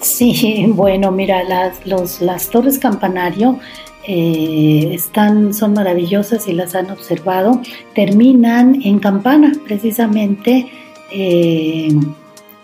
Sí, 0.00 0.66
bueno, 0.74 1.10
mira, 1.10 1.42
las, 1.44 1.86
los, 1.86 2.20
las 2.20 2.48
torres 2.48 2.78
campanario 2.78 3.58
eh, 4.06 4.90
están, 4.92 5.52
son 5.54 5.74
maravillosas 5.74 6.48
y 6.48 6.52
las 6.52 6.74
han 6.74 6.90
observado. 6.90 7.60
Terminan 7.94 8.80
en 8.82 8.98
campana, 8.98 9.52
precisamente. 9.66 10.70
eh, 11.12 11.88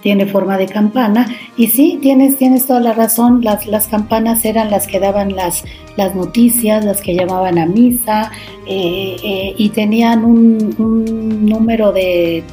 tiene 0.07 0.27
forma 0.27 0.57
de 0.57 0.67
campana 0.67 1.27
y 1.57 1.67
sí, 1.67 1.99
tienes, 2.01 2.37
tienes 2.37 2.65
toda 2.65 2.79
la 2.79 2.93
razón, 2.93 3.41
las, 3.43 3.67
las 3.67 3.89
campanas 3.89 4.45
eran 4.45 4.71
las 4.71 4.87
que 4.87 5.01
daban 5.01 5.35
las, 5.35 5.65
las 5.97 6.15
noticias, 6.15 6.85
las 6.85 7.01
que 7.01 7.17
llamaban 7.17 7.59
a 7.59 7.67
misa 7.67 8.31
eh, 8.69 9.53
y 9.57 9.69
tenían 9.71 10.25
un, 10.25 11.45
número 11.45 11.91
de, 11.91 12.45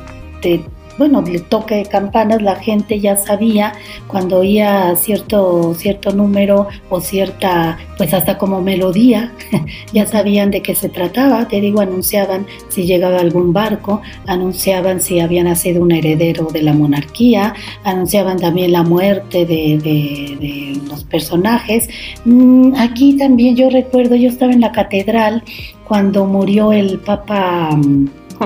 bueno, 0.97 1.21
de 1.21 1.39
toque 1.39 1.75
de 1.75 1.85
campanas, 1.85 2.41
la 2.41 2.55
gente 2.55 2.99
ya 2.99 3.15
sabía 3.15 3.73
cuando 4.07 4.37
oía 4.39 4.95
cierto, 4.95 5.73
cierto 5.75 6.11
número 6.11 6.67
o 6.89 6.99
cierta, 7.01 7.77
pues 7.97 8.13
hasta 8.13 8.37
como 8.37 8.61
melodía, 8.61 9.31
ya 9.93 10.05
sabían 10.05 10.51
de 10.51 10.61
qué 10.61 10.75
se 10.75 10.89
trataba, 10.89 11.47
te 11.47 11.59
digo, 11.61 11.81
anunciaban 11.81 12.45
si 12.69 12.83
llegaba 12.83 13.19
algún 13.19 13.53
barco, 13.53 14.01
anunciaban 14.27 15.01
si 15.01 15.19
había 15.19 15.43
nacido 15.43 15.81
un 15.81 15.91
heredero 15.91 16.45
de 16.51 16.61
la 16.61 16.73
monarquía, 16.73 17.53
anunciaban 17.83 18.37
también 18.37 18.71
la 18.71 18.83
muerte 18.83 19.45
de, 19.45 19.77
de- 19.77 20.79
los 20.87 21.03
personajes. 21.05 21.87
Mm, 22.25 22.73
Aquí 22.77 23.17
también 23.17 23.55
yo 23.55 23.69
recuerdo, 23.69 24.15
yo 24.15 24.29
estaba 24.29 24.51
en 24.51 24.61
la 24.61 24.71
catedral 24.71 25.43
cuando 25.87 26.25
murió 26.25 26.71
el 26.71 26.99
Papa 26.99 27.69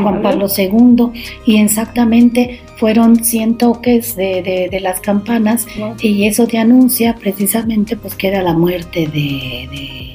Juan 0.01 0.21
Pablo 0.21 0.47
II 0.55 1.21
y 1.45 1.57
exactamente 1.57 2.61
fueron 2.77 3.23
100 3.23 3.57
toques 3.57 4.15
de, 4.15 4.41
de- 4.43 4.67
de 4.71 4.79
las 4.79 4.99
campanas 4.99 5.65
y 6.01 6.25
eso 6.27 6.45
te 6.47 6.57
anuncia 6.57 7.15
precisamente 7.15 7.95
pues 7.97 8.15
que 8.15 8.27
era 8.27 8.41
la 8.43 8.53
muerte 8.53 9.07
de, 9.07 9.67
de- 9.71 10.13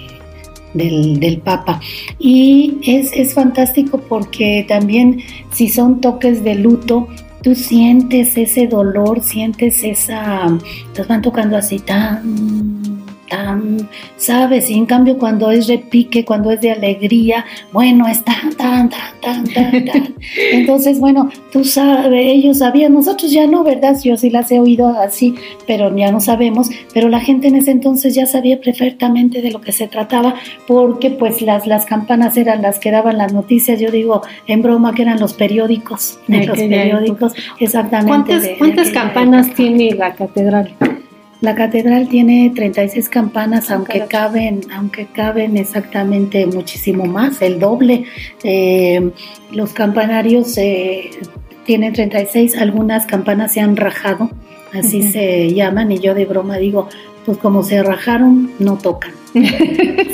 del, 0.74 1.20
del 1.20 1.38
Papa. 1.38 1.80
Y 2.18 2.78
es, 2.86 3.12
es 3.12 3.34
fantástico 3.34 3.98
porque 4.08 4.64
también 4.68 5.20
si 5.52 5.68
son 5.68 6.00
toques 6.00 6.42
de 6.44 6.54
luto, 6.54 7.08
tú 7.42 7.54
sientes 7.54 8.36
ese 8.38 8.68
dolor, 8.68 9.20
sientes 9.22 9.82
esa, 9.84 10.46
te 10.94 11.02
van 11.02 11.20
tocando 11.20 11.56
así 11.58 11.78
tan, 11.80 13.01
tan, 13.32 13.88
sabes, 14.16 14.68
y 14.68 14.74
en 14.74 14.84
cambio 14.84 15.16
cuando 15.16 15.50
es 15.50 15.66
repique, 15.66 16.22
cuando 16.24 16.50
es 16.50 16.60
de 16.60 16.70
alegría, 16.70 17.46
bueno, 17.72 18.06
es 18.06 18.22
tan, 18.22 18.52
tan, 18.56 18.90
tan, 18.90 19.20
tan, 19.22 19.44
tan, 19.54 19.84
tan. 19.86 20.14
Entonces, 20.52 21.00
bueno, 21.00 21.30
tú 21.50 21.64
sabes, 21.64 22.26
ellos 22.26 22.58
sabían, 22.58 22.92
nosotros 22.92 23.30
ya 23.32 23.46
no, 23.46 23.64
¿verdad? 23.64 23.96
Yo 24.04 24.16
sí 24.18 24.28
las 24.28 24.52
he 24.52 24.60
oído 24.60 24.88
así, 24.88 25.34
pero 25.66 25.94
ya 25.96 26.12
no 26.12 26.20
sabemos, 26.20 26.68
pero 26.92 27.08
la 27.08 27.20
gente 27.20 27.48
en 27.48 27.56
ese 27.56 27.70
entonces 27.70 28.14
ya 28.14 28.26
sabía 28.26 28.60
perfectamente 28.60 29.40
de 29.40 29.50
lo 29.50 29.62
que 29.62 29.72
se 29.72 29.88
trataba, 29.88 30.34
porque 30.66 31.10
pues 31.10 31.40
las, 31.40 31.66
las 31.66 31.86
campanas 31.86 32.36
eran 32.36 32.60
las 32.60 32.78
que 32.78 32.90
daban 32.90 33.16
las 33.16 33.32
noticias, 33.32 33.80
yo 33.80 33.90
digo 33.90 34.20
en 34.46 34.60
broma 34.60 34.94
que 34.94 35.02
eran 35.02 35.18
los 35.18 35.32
periódicos, 35.32 36.18
De 36.28 36.44
los 36.46 36.58
periódicos, 36.58 37.32
exactamente. 37.58 38.08
¿Cuántas, 38.08 38.42
de- 38.42 38.58
cuántas 38.58 38.90
campanas 38.90 39.54
tiene 39.54 39.92
la 39.92 40.12
catedral? 40.14 40.74
La 41.42 41.54
catedral 41.56 42.08
tiene 42.08 42.50
36 42.54 43.08
campanas, 43.08 43.70
aunque 43.70 44.06
caben, 44.08 44.60
aunque 44.74 45.06
caben 45.06 45.56
exactamente 45.56 46.46
muchísimo 46.46 47.04
más, 47.06 47.42
el 47.42 47.58
doble. 47.58 48.04
Eh, 48.44 49.10
los 49.50 49.72
campanarios 49.72 50.56
eh, 50.56 51.10
tienen 51.66 51.92
36, 51.92 52.56
algunas 52.56 53.06
campanas 53.06 53.52
se 53.52 53.60
han 53.60 53.76
rajado, 53.76 54.30
así 54.72 55.02
se 55.02 55.52
llaman, 55.52 55.90
y 55.92 55.98
yo 55.98 56.14
de 56.14 56.26
broma 56.26 56.58
digo, 56.58 56.88
pues 57.26 57.38
como 57.38 57.62
se 57.64 57.82
rajaron, 57.82 58.50
no 58.58 58.78
tocan. 58.78 59.10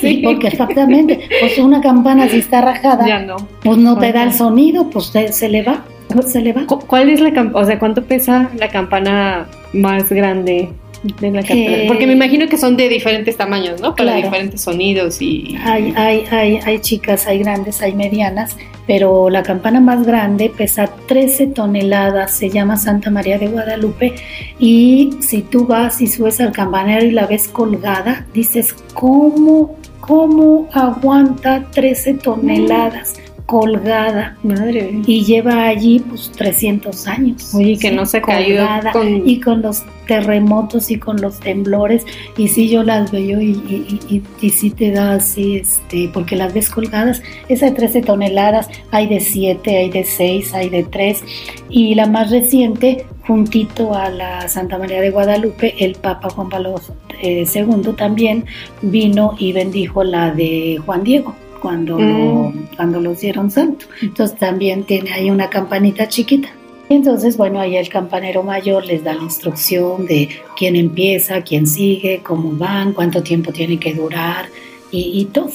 Sí, 0.01 0.23
porque 0.25 0.47
exactamente, 0.47 1.29
pues 1.41 1.59
una 1.59 1.81
campana 1.81 2.29
si 2.29 2.39
está 2.39 2.61
rajada, 2.61 3.05
Ya 3.07 3.19
no. 3.19 3.37
pues 3.65 3.77
no 3.79 3.99
te 3.99 4.13
da 4.13 4.23
el 4.23 4.33
sonido, 4.33 4.89
pues 4.91 5.07
se, 5.07 5.33
se 5.33 5.49
le 5.49 5.63
va, 5.65 5.85
pues 6.09 6.31
se 6.31 6.41
le 6.41 6.53
va. 6.53 6.65
Cu- 6.67 6.79
¿Cuál 6.87 7.11
es 7.11 7.21
la 7.21 7.33
campana? 7.33 7.65
O 7.65 7.67
sea, 7.67 7.79
¿cuánto 7.81 8.05
pesa 8.05 8.49
la 8.57 8.69
campana 8.69 9.49
más 9.73 10.09
grande 10.09 10.69
de 11.03 11.31
la 11.31 11.43
catedral? 11.43 11.81
Eh, 11.81 11.85
Porque 11.89 12.07
me 12.07 12.13
imagino 12.13 12.49
que 12.49 12.57
son 12.59 12.77
de 12.77 12.89
diferentes 12.89 13.37
tamaños, 13.37 13.81
¿no? 13.81 13.95
Para 13.95 14.13
Claro. 14.13 14.23
diferentes 14.23 14.61
sonidos 14.61 15.21
y... 15.23 15.57
Hay, 15.65 15.93
hay, 15.97 16.25
hay, 16.31 16.61
hay 16.65 16.79
chicas, 16.81 17.27
hay 17.27 17.39
grandes, 17.39 17.81
hay 17.83 17.95
medianas, 17.95 18.57
pero 18.87 19.31
la 19.31 19.43
campana 19.43 19.81
más 19.81 20.07
grande 20.07 20.51
pesa 20.57 20.91
13 21.07 21.49
toneladas, 21.49 22.33
se 22.33 22.51
llama 22.51 22.77
Santa 22.77 23.11
María 23.11 23.39
de 23.39 23.49
Guadalupe 23.49 24.15
y 24.59 25.11
si 25.21 25.43
tú 25.43 25.67
vas 25.67 26.01
y 26.01 26.07
subes 26.07 26.41
al 26.41 26.53
campanario 26.53 27.09
y 27.09 27.13
la 27.13 27.27
ves 27.27 27.49
colgada, 27.49 28.27
dices, 28.33 28.75
¿cómo, 28.95 29.77
cómo 30.01 30.69
aguanta 30.73 31.67
13 31.73 32.15
toneladas 32.15 33.15
colgada? 33.49 34.37
Madre. 34.43 35.01
Y 35.07 35.25
lleva 35.25 35.69
allí 35.69 36.01
pues 36.01 36.31
300 36.37 37.09
años. 37.09 37.55
Oye, 37.55 37.79
que 37.79 37.91
no 37.91 38.05
se 38.05 38.21
cayó 38.21 38.63
con- 38.93 39.27
Y 39.27 39.41
con 39.41 39.63
los 39.63 39.83
terremotos 40.07 40.91
y 40.91 40.99
con 40.99 41.19
los 41.23 41.41
temblores. 41.41 42.05
Y 42.37 42.49
sí, 42.49 42.69
yo 42.69 42.83
las 42.83 43.11
veo 43.11 43.41
y, 43.41 43.53
y, 43.67 44.01
y, 44.11 44.23
y 44.47 44.51
sí 44.51 44.71
te 44.71 44.91
da 44.91 45.15
así, 45.15 45.57
este, 45.57 46.11
porque 46.13 46.37
las 46.37 46.53
ves 46.53 46.69
colgadas. 46.69 47.23
Esa 47.49 47.67
de 47.67 47.73
13 47.73 48.03
toneladas, 48.03 48.69
hay 48.91 49.07
de 49.07 49.21
7, 49.21 49.77
hay 49.79 49.89
de 49.89 50.05
6, 50.05 50.53
hay 50.53 50.69
de 50.69 50.85
3. 50.85 51.25
Y 51.71 51.95
la 51.95 52.07
más 52.07 52.31
reciente, 52.31 53.07
juntito 53.27 53.95
a 53.95 54.11
la 54.11 54.47
Santa 54.49 54.77
María 54.77 55.01
de 55.01 55.11
Guadalupe, 55.11 55.75
el 55.83 55.95
Papa 55.95 56.29
Juan 56.29 56.51
Pablo 56.51 56.75
eh, 57.23 57.47
II 57.53 57.93
también 57.97 58.45
vino 58.83 59.35
y 59.39 59.53
bendijo 59.55 60.05
la 60.05 60.33
de 60.33 60.79
Juan 60.85 61.03
Diego. 61.03 61.35
Cuando, 61.61 61.99
lo, 61.99 62.53
cuando 62.77 63.01
lo 63.01 63.13
hicieron 63.13 63.51
santo. 63.51 63.87
Entonces 64.01 64.39
también 64.39 64.85
tiene 64.85 65.13
ahí 65.13 65.31
una 65.31 65.51
campanita 65.51 66.09
chiquita. 66.09 66.49
Y 66.89 66.95
entonces, 66.95 67.37
bueno, 67.37 67.61
ahí 67.61 67.77
el 67.77 67.89
campanero 67.89 68.43
mayor 68.43 68.87
les 68.87 69.05
da 69.05 69.13
la 69.15 69.23
instrucción 69.23 70.07
de 70.07 70.29
quién 70.57 70.75
empieza, 70.77 71.43
quién 71.43 71.67
sigue, 71.67 72.23
cómo 72.23 72.53
van, 72.53 72.93
cuánto 72.93 73.23
tiempo 73.23 73.53
tiene 73.53 73.79
que 73.79 73.93
durar 73.93 74.47
y, 74.91 75.21
y 75.21 75.25
todo. 75.27 75.51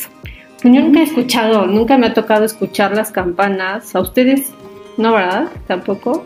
Pues 0.61 0.73
yo 0.73 0.81
nunca 0.81 0.99
he 0.99 1.03
escuchado, 1.03 1.65
nunca 1.65 1.97
me 1.97 2.07
ha 2.07 2.13
tocado 2.13 2.45
escuchar 2.45 2.95
las 2.95 3.11
campanas. 3.11 3.95
¿A 3.95 4.01
ustedes? 4.01 4.51
No, 4.97 5.13
¿verdad? 5.13 5.47
Tampoco. 5.67 6.23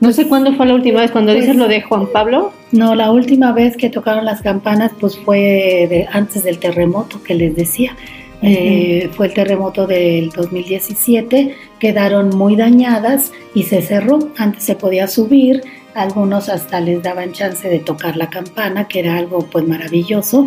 No 0.00 0.12
sé 0.12 0.28
cuándo 0.28 0.52
fue 0.54 0.66
la 0.66 0.74
última 0.74 1.00
vez, 1.00 1.10
cuando 1.10 1.32
Pues- 1.32 1.42
dices 1.44 1.56
lo 1.56 1.68
de 1.68 1.82
Juan 1.82 2.06
Pablo. 2.12 2.52
No, 2.72 2.94
la 2.94 3.10
última 3.10 3.52
vez 3.52 3.76
que 3.76 3.90
tocaron 3.90 4.24
las 4.24 4.40
campanas 4.42 4.92
pues 4.98 5.18
fue 5.18 5.86
de, 5.90 6.06
antes 6.10 6.42
del 6.42 6.58
terremoto 6.58 7.22
que 7.22 7.34
les 7.34 7.54
decía. 7.54 7.96
Eh, 8.48 9.10
fue 9.12 9.26
el 9.26 9.34
terremoto 9.34 9.88
del 9.88 10.30
2017, 10.30 11.56
quedaron 11.80 12.30
muy 12.30 12.54
dañadas 12.54 13.32
y 13.54 13.64
se 13.64 13.82
cerró. 13.82 14.20
Antes 14.36 14.62
se 14.62 14.76
podía 14.76 15.08
subir, 15.08 15.62
algunos 15.94 16.48
hasta 16.48 16.78
les 16.80 17.02
daban 17.02 17.32
chance 17.32 17.68
de 17.68 17.80
tocar 17.80 18.16
la 18.16 18.30
campana, 18.30 18.86
que 18.86 19.00
era 19.00 19.16
algo 19.16 19.40
pues 19.50 19.66
maravilloso, 19.66 20.44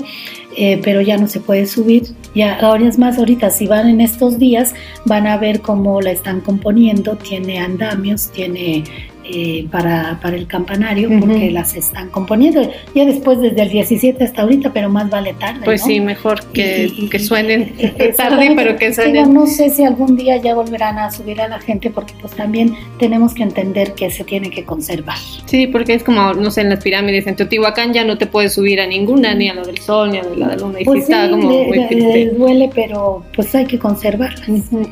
eh, 0.55 0.79
pero 0.83 1.01
ya 1.01 1.17
no 1.17 1.27
se 1.27 1.41
puede 1.41 1.65
subir. 1.65 2.03
Ya 2.33 2.57
ahora 2.59 2.87
es 2.87 2.97
más, 2.97 3.17
ahorita 3.17 3.49
si 3.49 3.67
van 3.67 3.89
en 3.89 3.99
estos 3.99 4.39
días 4.39 4.73
van 5.05 5.27
a 5.27 5.37
ver 5.37 5.61
cómo 5.61 5.99
la 5.99 6.11
están 6.11 6.39
componiendo, 6.39 7.17
tiene 7.17 7.59
andamios, 7.59 8.29
tiene 8.31 8.85
eh, 9.31 9.67
para, 9.71 10.19
para 10.21 10.35
el 10.35 10.47
campanario, 10.47 11.09
porque 11.19 11.51
las 11.51 11.75
están 11.75 12.09
componiendo. 12.09 12.61
Ya 12.95 13.05
después 13.05 13.39
desde 13.39 13.61
el 13.63 13.69
17 13.69 14.23
hasta 14.23 14.41
ahorita, 14.41 14.71
pero 14.73 14.89
más 14.89 15.09
vale 15.09 15.33
tarde. 15.33 15.61
Pues 15.65 15.81
¿no? 15.81 15.87
sí, 15.87 15.99
mejor 15.99 16.43
que, 16.51 16.87
Y- 16.97 17.05
y- 17.05 17.09
que 17.09 17.19
suenen 17.19 17.73
tarde, 18.17 18.53
pero 18.55 18.75
que 18.77 18.89
Digo, 18.89 19.01
suenen. 19.03 19.33
no 19.33 19.45
sé 19.47 19.69
si 19.69 19.83
algún 19.83 20.15
día 20.17 20.37
ya 20.37 20.55
volverán 20.55 20.97
a 20.97 21.11
subir 21.11 21.39
a 21.41 21.47
la 21.47 21.59
gente 21.59 21.89
porque 21.89 22.13
pues 22.21 22.33
también 22.33 22.73
tenemos 22.97 23.33
que 23.33 23.43
entender 23.43 23.93
que 23.93 24.09
se 24.11 24.23
tiene 24.23 24.49
que 24.49 24.63
conservar. 24.65 25.17
Sí, 25.45 25.67
porque 25.67 25.93
es 25.93 26.03
como, 26.03 26.33
no 26.33 26.51
sé, 26.51 26.61
en 26.61 26.69
las 26.69 26.83
pirámides 26.83 27.27
en 27.27 27.35
Teotihuacán 27.35 27.93
ya 27.93 28.03
no 28.03 28.17
te 28.17 28.25
puedes 28.27 28.53
subir 28.53 28.81
a 28.81 28.87
ninguna, 28.87 29.33
ni 29.35 29.49
a 29.49 29.53
la 29.53 29.63
del 29.63 29.77
sol, 29.77 30.11
ni 30.11 30.17
a 30.17 30.23
la 30.23 30.29
de 30.29 30.37
la 30.37 30.55
luna. 30.55 30.81
Y 30.81 30.85
Pues 30.85 31.05
sí, 31.05 31.11
está 31.11 31.29
como 31.29 31.49
le- 31.51 31.65
muy 31.67 31.77
le- 31.89 32.25
duele, 32.31 32.69
pero 32.73 33.23
pues 33.35 33.53
hay 33.55 33.65
que 33.65 33.77
conservarlas. 33.79 34.41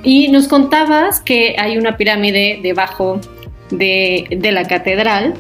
Y 0.04 0.28
nos 0.30 0.48
contabas 0.48 1.20
que 1.22 1.56
hay 1.58 1.78
una 1.78 1.98
pirámide 1.98 2.60
debajo 2.62 3.20
de, 3.72 4.28
de 4.30 4.52
la 4.52 4.64
catedral. 4.66 5.36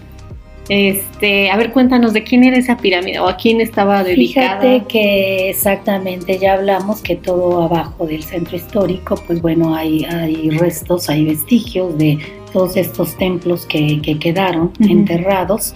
Este, 0.69 1.49
a 1.49 1.55
ver, 1.55 1.71
cuéntanos 1.71 2.11
de 2.11 2.23
quién 2.25 2.43
era 2.43 2.57
esa 2.57 2.75
pirámide 2.75 3.19
o 3.21 3.27
a 3.29 3.37
quién 3.37 3.61
estaba 3.61 4.03
dedicada. 4.03 4.59
Fíjate 4.59 4.83
que 4.89 5.49
exactamente 5.49 6.37
ya 6.39 6.55
hablamos 6.55 7.01
que 7.01 7.15
todo 7.15 7.61
abajo 7.63 8.05
del 8.05 8.21
centro 8.21 8.57
histórico, 8.57 9.15
pues 9.25 9.41
bueno, 9.41 9.73
hay, 9.73 10.03
hay 10.03 10.49
restos, 10.49 11.09
hay 11.09 11.23
vestigios 11.23 11.97
de 11.97 12.19
todos 12.51 12.75
estos 12.75 13.15
templos 13.17 13.65
que, 13.65 14.01
que 14.01 14.19
quedaron 14.19 14.73
enterrados. 14.81 15.73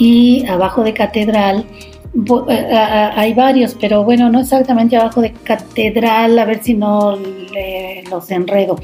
Y 0.00 0.44
abajo 0.48 0.82
de 0.82 0.94
catedral 0.94 1.64
bo- 2.12 2.50
eh, 2.50 2.54
eh, 2.68 2.74
hay 3.14 3.34
varios, 3.34 3.76
pero 3.80 4.02
bueno, 4.02 4.30
no 4.30 4.40
exactamente 4.40 4.96
abajo 4.96 5.20
de 5.20 5.30
catedral, 5.30 6.36
a 6.40 6.44
ver 6.44 6.60
si 6.60 6.74
no 6.74 7.14
le- 7.52 8.02
los 8.10 8.28
enredo. 8.32 8.80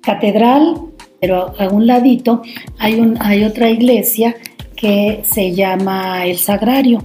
Catedral, 0.00 0.76
pero 1.20 1.52
a 1.58 1.68
un 1.68 1.86
ladito 1.86 2.42
hay, 2.78 2.94
un, 2.94 3.16
hay 3.20 3.44
otra 3.44 3.70
iglesia 3.70 4.36
que 4.80 5.20
se 5.24 5.52
llama 5.52 6.24
el 6.24 6.38
Sagrario. 6.38 7.04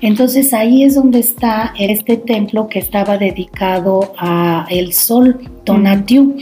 Entonces 0.00 0.54
ahí 0.54 0.84
es 0.84 0.94
donde 0.94 1.18
está 1.18 1.74
este 1.76 2.16
templo 2.18 2.68
que 2.68 2.78
estaba 2.78 3.18
dedicado 3.18 4.14
a 4.16 4.64
el 4.70 4.92
sol 4.92 5.40
Tonatiuh. 5.64 6.36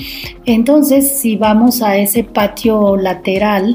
Entonces 0.44 1.20
si 1.20 1.36
vamos 1.36 1.80
a 1.80 1.96
ese 1.96 2.22
patio 2.22 2.98
lateral 2.98 3.74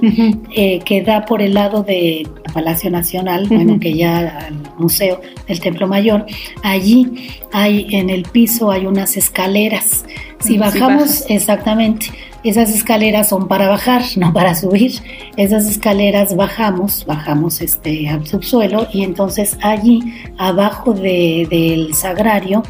eh, 0.56 0.80
que 0.86 1.02
da 1.02 1.26
por 1.26 1.42
el 1.42 1.56
lado 1.56 1.82
de 1.82 2.28
Palacio 2.54 2.92
Nacional, 2.92 3.48
bueno 3.48 3.80
que 3.80 3.96
ya 3.96 4.46
al 4.46 4.54
museo 4.78 5.20
del 5.48 5.60
Templo 5.60 5.88
Mayor, 5.88 6.28
allí 6.62 7.08
hay 7.52 7.88
en 7.90 8.12
el 8.12 8.24
piso 8.24 8.70
hay 8.70 8.86
unas 8.86 9.18
escaleras. 9.18 10.06
Si 10.40 10.54
Sí, 10.54 10.58
bajamos 10.58 11.26
exactamente 11.28 12.08
esas 12.44 12.70
escaleras 12.70 13.30
son 13.30 13.48
para 13.48 13.68
bajar, 13.70 14.02
no 14.18 14.34
para 14.34 14.56
subir. 14.56 14.94
Esas 15.38 15.66
escaleras 15.68 16.36
bajamos, 16.36 17.06
bajamos 17.06 17.62
este 17.62 18.08
al 18.10 18.26
subsuelo 18.28 18.88
y 18.94 19.04
entonces 19.04 19.58
allí 19.62 20.02
abajo 20.38 20.94
de- 20.94 21.48
del 21.50 21.94
sagrario 21.94 22.64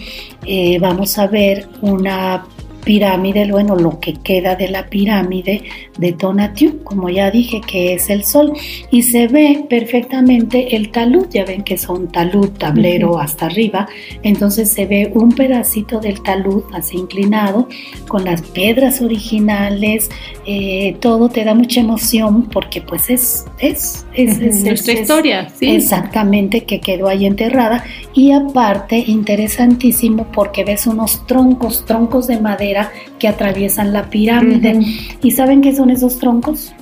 eh, 0.45 0.79
vamos 0.79 1.17
a 1.19 1.27
ver 1.27 1.67
una 1.81 2.45
pirámide, 2.83 3.49
bueno, 3.51 3.75
lo 3.75 3.99
que 3.99 4.13
queda 4.13 4.55
de 4.55 4.69
la 4.69 4.87
pirámide 4.89 5.63
de 5.97 6.13
Tonatiuh, 6.13 6.83
como 6.83 7.09
ya 7.09 7.29
dije, 7.31 7.61
que 7.65 7.93
es 7.93 8.09
el 8.09 8.23
sol, 8.23 8.53
y 8.91 9.03
se 9.03 9.27
ve 9.27 9.65
perfectamente 9.69 10.75
el 10.75 10.89
talud, 10.91 11.27
ya 11.29 11.45
ven 11.45 11.63
que 11.63 11.77
son 11.77 12.07
talud, 12.11 12.49
tablero 12.51 13.19
hasta 13.19 13.47
arriba, 13.47 13.87
entonces 14.23 14.71
se 14.71 14.85
ve 14.85 15.11
un 15.13 15.31
pedacito 15.31 15.99
del 15.99 16.21
talud 16.23 16.63
así 16.73 16.97
inclinado, 16.97 17.67
con 18.07 18.23
las 18.25 18.41
piedras 18.41 19.01
originales, 19.01 20.09
eh, 20.45 20.95
todo 20.99 21.29
te 21.29 21.43
da 21.43 21.53
mucha 21.53 21.81
emoción 21.81 22.49
porque 22.49 22.81
pues 22.81 23.09
es, 23.09 23.45
es, 23.59 24.05
es, 24.13 24.37
Ujú. 24.37 24.45
es- 24.45 24.63
Nuestra 24.63 24.93
es- 24.93 25.01
historia, 25.01 25.49
sí. 25.59 25.67
Exactamente, 25.69 26.63
que 26.65 26.79
quedó 26.79 27.07
ahí 27.07 27.25
enterrada. 27.25 27.83
Y 28.19 28.33
aparte, 28.33 28.97
interesantísimo 29.07 30.27
porque 30.33 30.65
ves 30.65 30.87
unos 30.87 31.25
troncos, 31.25 31.85
troncos 31.85 32.27
de 32.27 32.41
madera 32.41 32.91
que 33.17 33.29
atraviesan 33.29 33.93
la 33.93 34.09
pirámide. 34.09 34.77
¿Y 35.23 35.31
saben 35.31 35.61
qué 35.61 35.73
son 35.73 35.89
esos 35.89 36.19
troncos? 36.19 36.73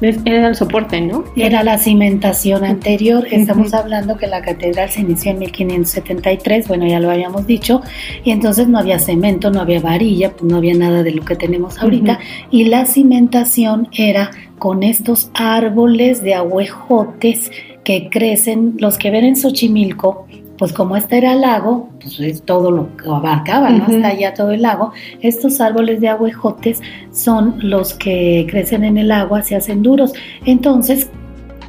Era 0.00 0.48
el 0.48 0.56
soporte, 0.56 1.00
¿no? 1.00 1.26
Era 1.36 1.62
la 1.62 1.78
cimentación 1.78 2.64
anterior. 2.64 3.24
Estamos 3.30 3.72
hablando 3.72 4.16
que 4.16 4.26
la 4.26 4.42
catedral 4.42 4.90
se 4.90 5.02
inició 5.02 5.30
en 5.30 5.38
1573, 5.38 6.66
bueno, 6.66 6.88
ya 6.88 6.98
lo 6.98 7.08
habíamos 7.08 7.46
dicho, 7.46 7.80
y 8.24 8.32
entonces 8.32 8.66
no 8.66 8.80
había 8.80 8.98
cemento, 8.98 9.52
no 9.52 9.60
había 9.60 9.78
varilla, 9.78 10.32
pues 10.32 10.50
no 10.50 10.56
había 10.56 10.74
nada 10.74 11.04
de 11.04 11.12
lo 11.12 11.24
que 11.24 11.36
tenemos 11.36 11.78
ahorita, 11.78 12.18
y 12.50 12.64
la 12.64 12.84
cimentación 12.84 13.86
era 13.92 14.32
con 14.58 14.82
estos 14.82 15.30
árboles 15.34 16.20
de 16.24 16.34
ahuejotes 16.34 17.52
que 17.84 18.08
crecen, 18.10 18.74
los 18.78 18.98
que 18.98 19.12
ven 19.12 19.24
en 19.24 19.36
Xochimilco, 19.36 20.26
pues 20.58 20.72
como 20.72 20.96
este 20.96 21.18
era 21.18 21.34
lago, 21.34 21.88
pues 22.00 22.20
es 22.20 22.42
todo 22.42 22.70
lo 22.70 22.96
que 22.96 23.08
abarcaba, 23.08 23.70
¿no? 23.70 23.84
Hasta 23.84 24.08
allá 24.08 24.34
todo 24.34 24.52
el 24.52 24.62
lago. 24.62 24.92
Estos 25.20 25.60
árboles 25.60 26.00
de 26.00 26.08
ahuejotes 26.08 26.80
son 27.12 27.56
los 27.60 27.94
que 27.94 28.46
crecen 28.48 28.84
en 28.84 28.96
el 28.98 29.10
agua, 29.10 29.42
se 29.42 29.56
hacen 29.56 29.82
duros. 29.82 30.12
Entonces, 30.44 31.10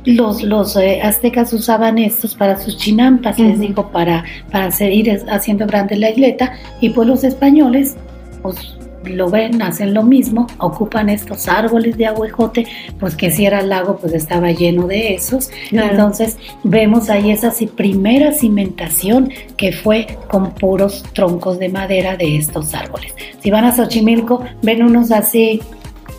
los, 0.06 0.44
los 0.44 0.76
eh, 0.76 1.02
aztecas 1.02 1.52
usaban 1.52 1.98
estos 1.98 2.36
para 2.36 2.58
sus 2.60 2.78
chinampas, 2.78 3.40
les 3.40 3.60
digo, 3.60 3.90
para, 3.92 4.24
para 4.52 4.66
hacer- 4.68 4.94
ir 4.94 5.10
es- 5.10 5.26
haciendo 5.30 5.66
grande 5.66 5.96
la 5.98 6.12
isleta. 6.12 6.54
Y 6.80 6.90
pues 6.92 7.08
los 7.08 7.24
españoles, 7.24 7.98
pues 8.44 8.78
lo 9.06 9.30
ven, 9.30 9.62
hacen 9.62 9.94
lo 9.94 10.04
mismo, 10.04 10.48
ocupan 10.58 11.10
estos 11.10 11.48
árboles 11.48 11.98
de 11.98 12.08
ahuejote, 12.08 12.66
pues 13.00 13.16
que 13.16 13.32
si 13.32 13.46
era 13.46 13.60
el 13.60 13.70
lago, 13.70 13.98
pues 13.98 14.14
estaba 14.14 14.52
lleno 14.52 14.88
de 14.88 15.14
esos. 15.14 15.50
Claro. 15.70 15.92
Entonces 15.92 16.38
vemos 16.64 17.10
ahí 17.10 17.32
esa 17.32 17.52
primera 17.76 18.32
cimentación 18.34 19.32
que 19.58 19.72
fue 19.72 20.18
con 20.28 20.54
puros 20.54 21.04
troncos 21.14 21.60
de 21.60 21.70
madera 21.70 22.18
de 22.18 22.38
estos 22.38 22.74
árboles. 22.74 23.14
Si 23.42 23.52
van 23.52 23.66
a 23.66 23.76
Xochimilco, 23.76 24.44
ven 24.62 24.84
unos 24.84 25.12
así 25.12 25.62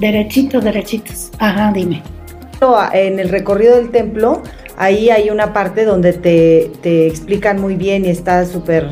derechitos, 0.00 0.64
derechitos. 0.64 1.30
Ajá, 1.38 1.72
dime. 1.72 2.02
En 2.92 3.18
el 3.18 3.28
recorrido 3.28 3.76
del 3.76 3.90
templo 3.90 4.42
ahí 4.76 5.10
hay 5.10 5.30
una 5.30 5.52
parte 5.52 5.84
donde 5.84 6.12
te, 6.12 6.70
te 6.82 7.06
explican 7.06 7.60
muy 7.60 7.76
bien 7.76 8.04
y 8.04 8.08
está 8.08 8.44
súper 8.46 8.88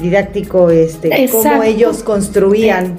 didáctico 0.00 0.70
este 0.70 1.28
cómo 1.30 1.62
ellos 1.62 2.02
construían 2.02 2.96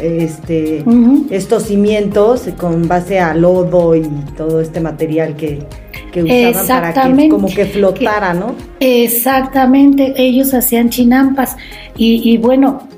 este 0.00 0.84
estos 1.30 1.64
cimientos 1.64 2.48
con 2.58 2.88
base 2.88 3.20
a 3.20 3.34
lodo 3.34 3.94
y 3.94 4.02
todo 4.36 4.60
este 4.60 4.80
material 4.80 5.36
que, 5.36 5.62
que 6.10 6.22
usaban 6.22 6.94
para 6.94 7.16
que 7.16 7.28
como 7.28 7.48
que 7.48 7.66
flotara, 7.66 8.32
¿no? 8.34 8.54
Exactamente, 8.80 10.14
ellos 10.16 10.54
hacían 10.54 10.90
chinampas 10.90 11.56
y, 11.96 12.30
y 12.30 12.38
bueno, 12.38 12.88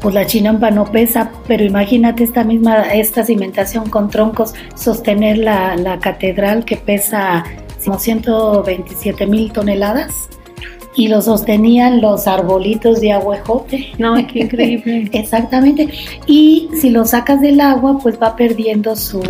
pues 0.00 0.14
la 0.14 0.26
chinampa 0.26 0.70
no 0.70 0.84
pesa, 0.84 1.32
pero 1.48 1.64
imagínate 1.64 2.24
esta 2.24 2.44
misma, 2.44 2.92
esta 2.92 3.24
cimentación 3.24 3.88
con 3.88 4.10
troncos, 4.10 4.54
sostener 4.74 5.38
la, 5.38 5.76
la 5.76 5.98
catedral 5.98 6.64
que 6.64 6.76
pesa 6.76 7.44
como 7.84 7.98
127 7.98 9.26
mil 9.26 9.52
toneladas 9.52 10.28
y 10.96 11.08
lo 11.08 11.22
sostenían 11.22 12.00
los 12.00 12.26
arbolitos 12.26 13.00
de 13.00 13.12
aguejote. 13.12 13.92
No, 13.98 14.14
qué 14.26 14.40
increíble. 14.44 15.08
Exactamente. 15.12 15.88
Y 16.26 16.68
si 16.80 16.90
lo 16.90 17.04
sacas 17.04 17.40
del 17.40 17.60
agua, 17.60 17.98
pues 18.02 18.20
va 18.20 18.36
perdiendo 18.36 18.94
su. 18.96 19.20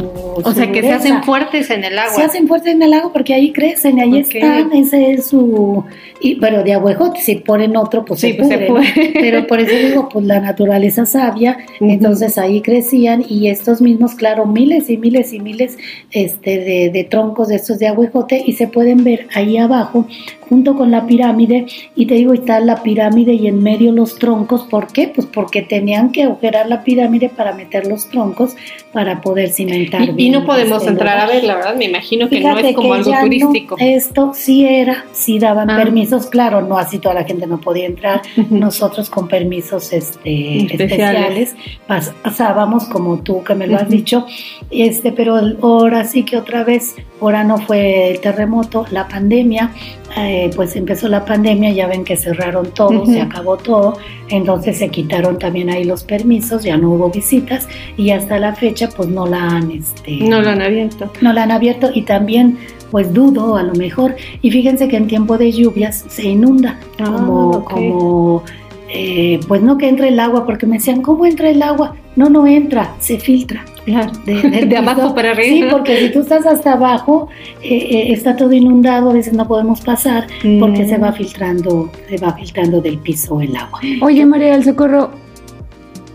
O 0.42 0.53
sea, 0.53 0.70
que 0.73 0.81
se 0.83 0.92
hacen 0.92 1.23
fuertes 1.23 1.70
en 1.70 1.85
el 1.85 1.99
agua. 1.99 2.14
Se 2.14 2.23
hacen 2.23 2.49
fuertes 2.49 2.75
en 2.75 2.83
el 2.83 2.92
agua 2.92 3.12
porque 3.12 3.35
ahí 3.35 3.53
crecen, 3.53 4.01
ahí 4.01 4.20
Ok. 4.23 4.35
están, 4.35 4.73
ese 4.73 5.12
es 5.12 5.27
su... 5.27 5.85
Y, 6.20 6.37
pero 6.37 6.62
de 6.62 6.73
aguejote, 6.73 7.20
si 7.20 7.35
ponen 7.37 7.77
otro, 7.77 8.05
pues 8.05 8.20
Sí, 8.20 8.33
se 8.33 8.35
pues 8.35 8.49
se 8.49 8.59
pudre, 8.59 8.68
¿no? 8.68 8.75
pudre. 8.77 9.11
Pero 9.20 9.47
por 9.47 9.61
eso 9.61 9.77
digo, 9.77 10.09
pues 10.09 10.25
la 10.25 10.40
naturaleza 10.40 11.05
sabia, 11.05 11.59
entonces 11.81 12.38
ahí 12.38 12.62
crecían 12.62 13.23
y 13.29 13.49
estos 13.49 13.83
mismos, 13.83 14.14
claro, 14.14 14.47
miles 14.47 14.88
y 14.88 14.97
miles 14.97 15.35
y 15.35 15.40
miles 15.40 15.77
este, 16.12 16.59
de, 16.59 16.90
de 16.90 17.05
troncos 17.05 17.49
de 17.49 17.57
estos 17.57 17.79
de 17.79 17.88
aguejote 17.88 18.42
y 18.47 18.55
se 18.55 18.68
pueden 18.68 19.05
ver 19.05 19.29
ahí 19.35 19.59
abajo 19.59 20.07
junto 20.49 20.77
con 20.77 20.90
la 20.90 21.07
pirámide 21.07 21.66
y 21.94 22.07
te 22.07 22.14
digo, 22.14 22.33
está 22.33 22.61
la 22.61 22.83
pirámide 22.83 23.33
y 23.35 23.47
en 23.47 23.62
medio 23.62 23.92
los 23.92 24.18
troncos, 24.18 24.62
¿por 24.64 24.87
qué? 24.92 25.09
Pues 25.09 25.27
porque 25.27 25.62
tenían 25.62 26.11
que 26.12 26.23
agujerar 26.23 26.68
la 26.68 26.85
pirámide 26.85 27.29
para 27.29 27.53
meter 27.55 27.87
los 27.87 28.09
troncos 28.09 28.57
para 28.92 29.20
poder 29.20 29.51
cimentar 29.51 30.09
Y, 30.16 30.23
y 30.26 30.30
no 30.30 30.44
podemos 30.44 30.78
este 30.78 30.90
entrar 30.90 31.18
a 31.18 31.26
ver, 31.26 31.44
la 31.44 31.56
verdad, 31.56 31.74
me 31.76 31.84
imagino 31.87 32.28
que 32.28 32.40
no 32.40 32.58
es 32.58 32.74
como 32.74 32.90
que 32.90 32.94
algo 32.98 33.10
ya 33.10 33.16
no, 33.18 33.24
turístico. 33.24 33.76
esto 33.78 34.32
sí 34.34 34.64
era, 34.66 35.04
sí 35.12 35.38
daban 35.38 35.70
Ah. 35.70 35.76
permisos, 35.76 36.26
claro, 36.26 36.60
no 36.62 36.78
así 36.78 36.98
toda 36.98 37.14
la 37.14 37.24
gente 37.24 37.46
no 37.46 37.60
podía 37.60 37.87
entrar. 37.87 38.22
Nosotros 38.50 39.10
con 39.10 39.28
permisos 39.28 39.92
este, 39.92 40.62
Especiales. 40.62 41.50
especiales 41.50 41.56
pas- 41.88 42.12
pasábamos 42.22 42.84
como 42.84 43.18
tú 43.18 43.42
que 43.44 43.54
me 43.54 43.66
lo 43.66 43.76
has 43.76 43.88
dicho, 43.88 44.26
este, 44.70 45.12
pero 45.12 45.37
ahora 45.62 46.04
sí 46.04 46.22
que 46.24 46.37
otra 46.37 46.64
vez, 46.64 46.94
ahora 47.20 47.44
no 47.44 47.58
fue 47.58 48.10
el 48.10 48.20
terremoto, 48.20 48.87
la 48.90 49.08
pandemia, 49.08 49.70
eh, 50.16 50.50
pues 50.54 50.76
empezó 50.76 51.08
la 51.08 51.24
pandemia, 51.24 51.70
ya 51.72 51.87
ven 51.88 52.04
que 52.04 52.16
cerraron 52.16 52.70
todo, 52.72 53.02
Ujú. 53.02 53.12
se 53.12 53.20
acabó 53.20 53.56
todo, 53.56 53.98
entonces 54.28 54.78
se 54.78 54.88
quitaron 54.88 55.38
también 55.38 55.70
ahí 55.70 55.84
los 55.84 56.04
permisos, 56.04 56.62
ya 56.62 56.76
no 56.76 56.90
hubo 56.92 57.10
visitas 57.10 57.66
y 57.96 58.10
hasta 58.10 58.38
la 58.38 58.54
fecha 58.54 58.88
pues 58.96 59.08
no 59.08 59.26
la 59.26 59.42
han 59.48 59.70
este, 59.72 60.13
No 60.22 60.40
lo 60.42 60.50
han 60.50 60.62
abierto. 60.62 61.11
no 61.20 61.33
la 61.33 61.42
han 61.44 61.50
abierto 61.50 61.90
y 61.94 62.03
también 62.03 62.59
pues 62.90 63.12
dudo 63.12 63.57
a 63.57 63.62
lo 63.62 63.74
mejor 63.74 64.14
y 64.40 64.50
fíjense 64.50 64.88
que 64.88 64.96
en 64.96 65.07
tiempo 65.09 65.37
de 65.38 65.50
lluvias 65.53 66.05
se 66.09 66.29
inunda 66.29 66.79
Ah, 66.98 67.05
como 67.05 67.64
como 67.64 68.42
eh, 68.88 69.40
pues 69.48 69.62
no 69.62 69.77
que 69.79 69.88
entre 69.88 70.09
el 70.09 70.20
agua 70.20 70.46
porque 70.46 70.66
me 70.66 70.77
decían 70.77 71.03
cómo 71.03 71.27
entra 71.27 71.50
el 71.50 71.61
agua 71.62 71.96
no 72.14 72.29
no 72.29 72.46
entra 72.46 72.94
se 73.00 73.18
filtra 73.18 73.64
Claro. 73.85 74.12
de, 74.24 74.77
abajo 74.79 75.14
para 75.14 75.33
arriba. 75.33 75.55
sí 75.57 75.64
porque 75.70 75.98
si 75.98 76.12
tú 76.12 76.20
estás 76.20 76.46
hasta 76.46 76.74
abajo 76.74 77.29
eh, 77.62 77.74
eh, 77.90 78.12
está 78.12 78.37
todo 78.37 78.53
inundado 78.53 79.11
a 79.11 79.12
veces 79.14 79.33
no 79.35 79.48
podemos 79.48 79.81
pasar 79.81 80.27
porque 80.61 80.85
Mm. 80.85 80.88
se 80.88 80.98
va 80.98 81.12
filtrando 81.12 81.90
se 82.09 82.16
va 82.18 82.33
filtrando 82.35 82.81
del 82.81 82.98
piso 82.98 83.40
el 83.40 83.57
agua 83.57 83.81
Oye, 84.03 84.24
María 84.24 84.53
del 84.53 84.62
Socorro, 84.64 85.11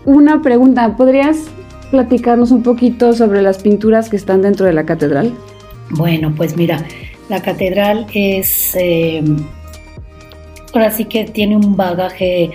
una 0.06 0.40
pregunta. 0.40 0.96
¿Podrías 0.96 1.50
platicarnos 1.90 2.50
un 2.50 2.62
poquito 2.62 3.12
sobre 3.12 3.42
las 3.42 3.58
pinturas 3.58 4.08
que 4.08 4.16
están 4.16 4.42
dentro 4.42 4.66
de 4.66 4.72
la 4.72 4.86
catedral? 4.86 5.32
Bueno, 5.90 6.32
pues 6.36 6.56
mira, 6.56 6.84
la 7.28 7.42
catedral 7.42 8.06
es, 8.14 8.74
eh, 8.76 9.22
ahora 10.72 10.90
sí 10.90 11.04
que 11.04 11.24
tiene 11.24 11.56
un 11.56 11.76
bagaje 11.76 12.50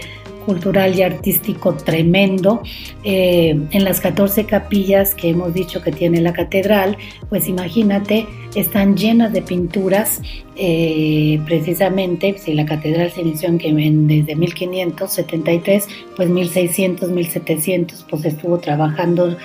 cultural 0.45 0.95
y 0.97 1.01
artístico 1.01 1.73
tremendo. 1.75 2.61
Eh, 3.03 3.59
en 3.71 3.83
las 3.83 3.99
14 3.99 4.45
capillas 4.45 5.15
que 5.15 5.29
hemos 5.29 5.53
dicho 5.53 5.81
que 5.81 5.91
tiene 5.91 6.21
la 6.21 6.33
catedral, 6.33 6.97
pues 7.29 7.47
imagínate, 7.47 8.27
están 8.55 8.95
llenas 8.95 9.33
de 9.33 9.41
pinturas. 9.41 10.21
eh, 10.57 11.37
precisamente, 11.45 12.37
si 12.37 12.53
la 12.53 12.65
catedral 12.65 13.11
se 13.11 13.19
inició 13.21 13.49
en, 13.49 13.59
en- 13.77 14.07
desde 14.07 14.35
1573, 14.37 15.87
pues 16.15 16.29
1600, 16.29 17.11
1700, 17.11 18.05
pues 18.09 18.23
estuvo 18.23 18.57
trabajando 18.59 19.35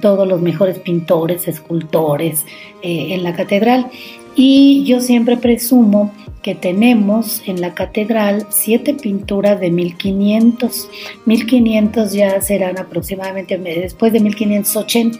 todos 0.00 0.28
los 0.28 0.40
mejores 0.40 0.78
pintores, 0.78 1.48
escultores 1.48 2.44
eh, 2.82 3.14
en 3.14 3.24
la 3.24 3.34
catedral. 3.34 3.88
Y 4.36 4.84
yo 4.84 5.00
siempre 5.00 5.36
presumo 5.36 6.12
que 6.42 6.54
tenemos 6.54 7.42
en 7.46 7.60
la 7.60 7.74
catedral 7.74 8.46
siete 8.50 8.94
pinturas 8.94 9.60
de 9.60 9.70
1500. 9.70 10.88
1500 11.26 12.12
ya 12.12 12.40
serán 12.40 12.78
aproximadamente 12.78 13.58
después 13.58 14.12
de 14.12 14.20
1580, 14.20 15.18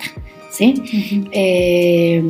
¿sí? 0.50 1.28
Eh, 1.32 2.22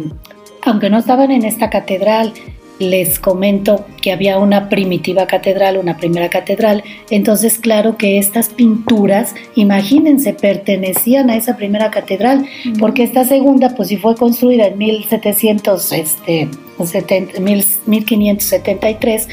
aunque 0.62 0.90
no 0.90 0.98
estaban 0.98 1.30
en 1.30 1.44
esta 1.44 1.70
catedral, 1.70 2.34
les 2.80 3.18
comento 3.18 3.84
que 4.00 4.10
había 4.10 4.38
una 4.38 4.70
primitiva 4.70 5.26
catedral, 5.26 5.76
una 5.76 5.98
primera 5.98 6.30
catedral, 6.30 6.82
entonces 7.10 7.58
claro 7.58 7.96
que 7.96 8.18
estas 8.18 8.48
pinturas, 8.48 9.34
imagínense, 9.54 10.32
pertenecían 10.32 11.28
a 11.28 11.36
esa 11.36 11.56
primera 11.56 11.90
catedral, 11.90 12.46
porque 12.78 13.02
esta 13.02 13.24
segunda, 13.24 13.74
pues 13.76 13.88
si 13.88 13.98
fue 13.98 14.16
construida 14.16 14.66
en 14.66 14.78
1700, 14.78 15.92
este, 15.92 16.48
70, 16.86 17.40
mil- 17.40 17.64
1573, 17.86 19.28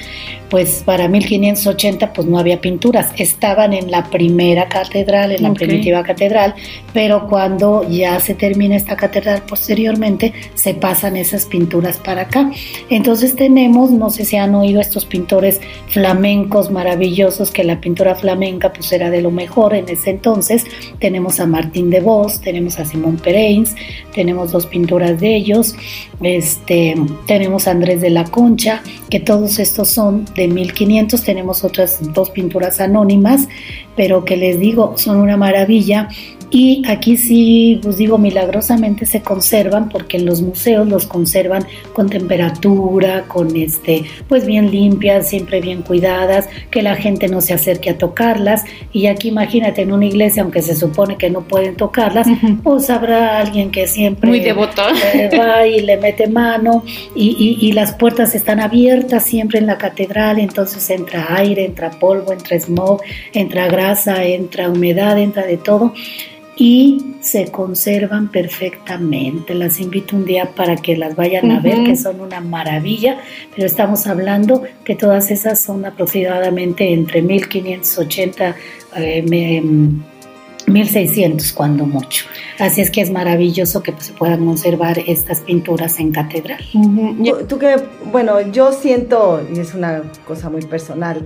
pues 0.49 0.81
para 0.85 1.07
1580 1.09 2.13
pues 2.13 2.25
no 2.27 2.39
había 2.39 2.61
pinturas, 2.61 3.11
estaban 3.17 3.73
en 3.73 3.91
la 3.91 4.05
primera 4.09 4.69
catedral, 4.69 5.31
en 5.33 5.43
la 5.43 5.49
Ok. 5.51 5.57
primitiva 5.57 6.03
catedral, 6.03 6.55
pero 6.93 7.27
cuando 7.27 7.87
ya 7.89 8.19
se 8.19 8.33
termina 8.33 8.75
esta 8.77 8.95
catedral 8.95 9.43
posteriormente, 9.47 10.33
se 10.53 10.73
pasan 10.73 11.17
esas 11.17 11.45
pinturas 11.45 11.97
para 11.97 12.23
acá. 12.23 12.49
Entonces 12.89 13.35
tenemos, 13.35 13.91
no 13.91 14.09
sé 14.09 14.23
si 14.23 14.37
han 14.37 14.55
oído 14.55 14.79
estos 14.79 15.05
pintores 15.05 15.59
flamencos 15.89 16.71
maravillosos, 16.71 17.51
que 17.51 17.63
la 17.63 17.81
pintura 17.81 18.15
flamenca 18.15 18.71
pues 18.71 18.91
era 18.93 19.09
de 19.09 19.21
lo 19.21 19.31
mejor 19.31 19.73
en 19.75 19.89
ese 19.89 20.11
entonces. 20.11 20.65
Tenemos 20.99 21.39
a 21.41 21.45
Martín 21.45 21.89
de 21.89 21.99
Vos, 21.99 22.39
tenemos 22.41 22.79
a 22.79 22.85
Simón 22.85 23.17
Pereins, 23.17 23.75
tenemos 24.13 24.51
dos 24.51 24.65
pinturas 24.65 25.19
de 25.19 25.35
ellos, 25.35 25.75
este, 26.21 26.95
tenemos 27.25 27.36
a 27.37 27.71
Andrés 27.71 28.01
de 28.01 28.09
la 28.09 28.23
Concha, 28.23 28.81
que 29.09 29.19
todos 29.19 29.59
estos 29.59 29.89
son 29.89 30.25
de 30.35 30.47
1500, 30.47 31.21
tenemos 31.21 31.63
otras 31.63 31.99
dos 32.13 32.31
pinturas 32.31 32.81
anónimas, 32.81 33.47
pero 33.95 34.25
que 34.25 34.37
les 34.37 34.59
digo, 34.59 34.97
son 34.97 35.17
una 35.17 35.37
maravilla. 35.37 36.09
Y 36.49 36.81
aquí 36.87 37.17
sí, 37.17 37.79
pues 37.83 37.97
digo, 37.97 38.17
milagrosamente 38.17 39.05
se 39.05 39.21
conservan 39.21 39.89
porque 39.89 40.17
en 40.17 40.25
los 40.25 40.41
museos 40.41 40.87
los 40.87 41.05
conservan 41.05 41.65
con 41.93 42.09
temperatura, 42.09 43.25
con 43.27 43.55
este, 43.55 44.05
pues 44.29 44.45
bien 44.45 44.71
limpias, 44.71 45.27
siempre 45.29 45.59
bien 45.59 45.81
cuidadas, 45.81 46.47
que 46.71 46.81
la 46.81 46.95
gente 46.95 47.27
no 47.27 47.41
se 47.41 47.53
acerque 47.53 47.89
a 47.89 47.97
tocarlas. 47.97 48.63
Y 48.93 49.07
aquí 49.07 49.27
imagínate 49.27 49.81
en 49.81 49.91
una 49.91 50.05
iglesia, 50.05 50.43
aunque 50.43 50.61
se 50.61 50.75
supone 50.75 51.17
que 51.17 51.29
no 51.29 51.41
pueden 51.41 51.75
tocarlas, 51.75 52.27
pues 52.63 52.89
habrá 52.89 53.39
alguien 53.39 53.69
que 53.71 53.85
siempre 53.87 54.29
Muy 54.29 54.39
devoto. 54.39 54.83
eh, 55.13 55.29
va 55.37 55.67
y 55.67 55.81
le 55.81 55.97
mete 55.97 56.27
mano 56.27 56.83
y, 57.15 57.35
y- 57.61 57.67
y 57.67 57.71
las 57.73 57.93
puertas 57.93 58.35
están 58.35 58.59
abiertas 58.61 59.25
siempre 59.25 59.59
en 59.59 59.65
la 59.67 59.77
catedral, 59.77 60.39
entonces 60.39 60.89
entra 60.89 61.35
aire, 61.35 61.65
entra 61.65 61.89
polvo, 61.91 62.31
entra 62.31 62.57
smog, 62.59 63.01
entra 63.33 63.67
grasa, 63.67 64.23
entra 64.23 64.69
humedad, 64.69 65.17
entra 65.19 65.45
de 65.45 65.57
todo 65.57 65.93
y 66.57 67.15
se 67.21 67.51
conservan 67.51 68.29
perfectamente. 68.29 69.53
Las 69.53 69.79
invito 69.79 70.15
un 70.15 70.25
día 70.25 70.51
para 70.55 70.75
que 70.75 70.97
las 70.97 71.15
vayan 71.15 71.51
a 71.51 71.59
ver, 71.59 71.75
Ujú. 71.79 71.85
que 71.85 71.95
son 71.95 72.19
una 72.19 72.41
maravilla, 72.41 73.19
pero 73.55 73.67
estamos 73.67 74.07
hablando 74.07 74.63
que 74.83 74.95
todas 74.95 75.29
esas 75.31 75.59
son 75.59 75.85
aproximadamente 75.85 76.91
entre 76.93 77.21
1580 77.21 78.55
eh, 78.95 79.23
me- 79.29 79.63
1600 80.71 81.53
cuando 81.53 81.85
mucho. 81.85 82.25
Así 82.59 82.81
es 82.81 82.91
que 82.91 82.99
es 83.01 83.09
maravilloso 83.09 83.81
que 83.83 83.93
pues, 83.93 84.07
se 84.07 84.13
puedan 84.13 84.45
conservar 84.45 84.99
estas 85.07 85.39
pinturas 85.41 85.97
en 85.99 86.11
catedral. 86.11 86.61
Ujú. 86.73 87.15
Tú, 87.23 87.45
tú 87.47 87.57
que, 87.59 87.75
bueno, 88.11 88.41
yo 88.51 88.73
siento, 88.73 89.41
y 89.55 89.59
es 89.59 89.73
una 89.73 90.01
cosa 90.25 90.49
muy 90.49 90.61
personal, 90.63 91.25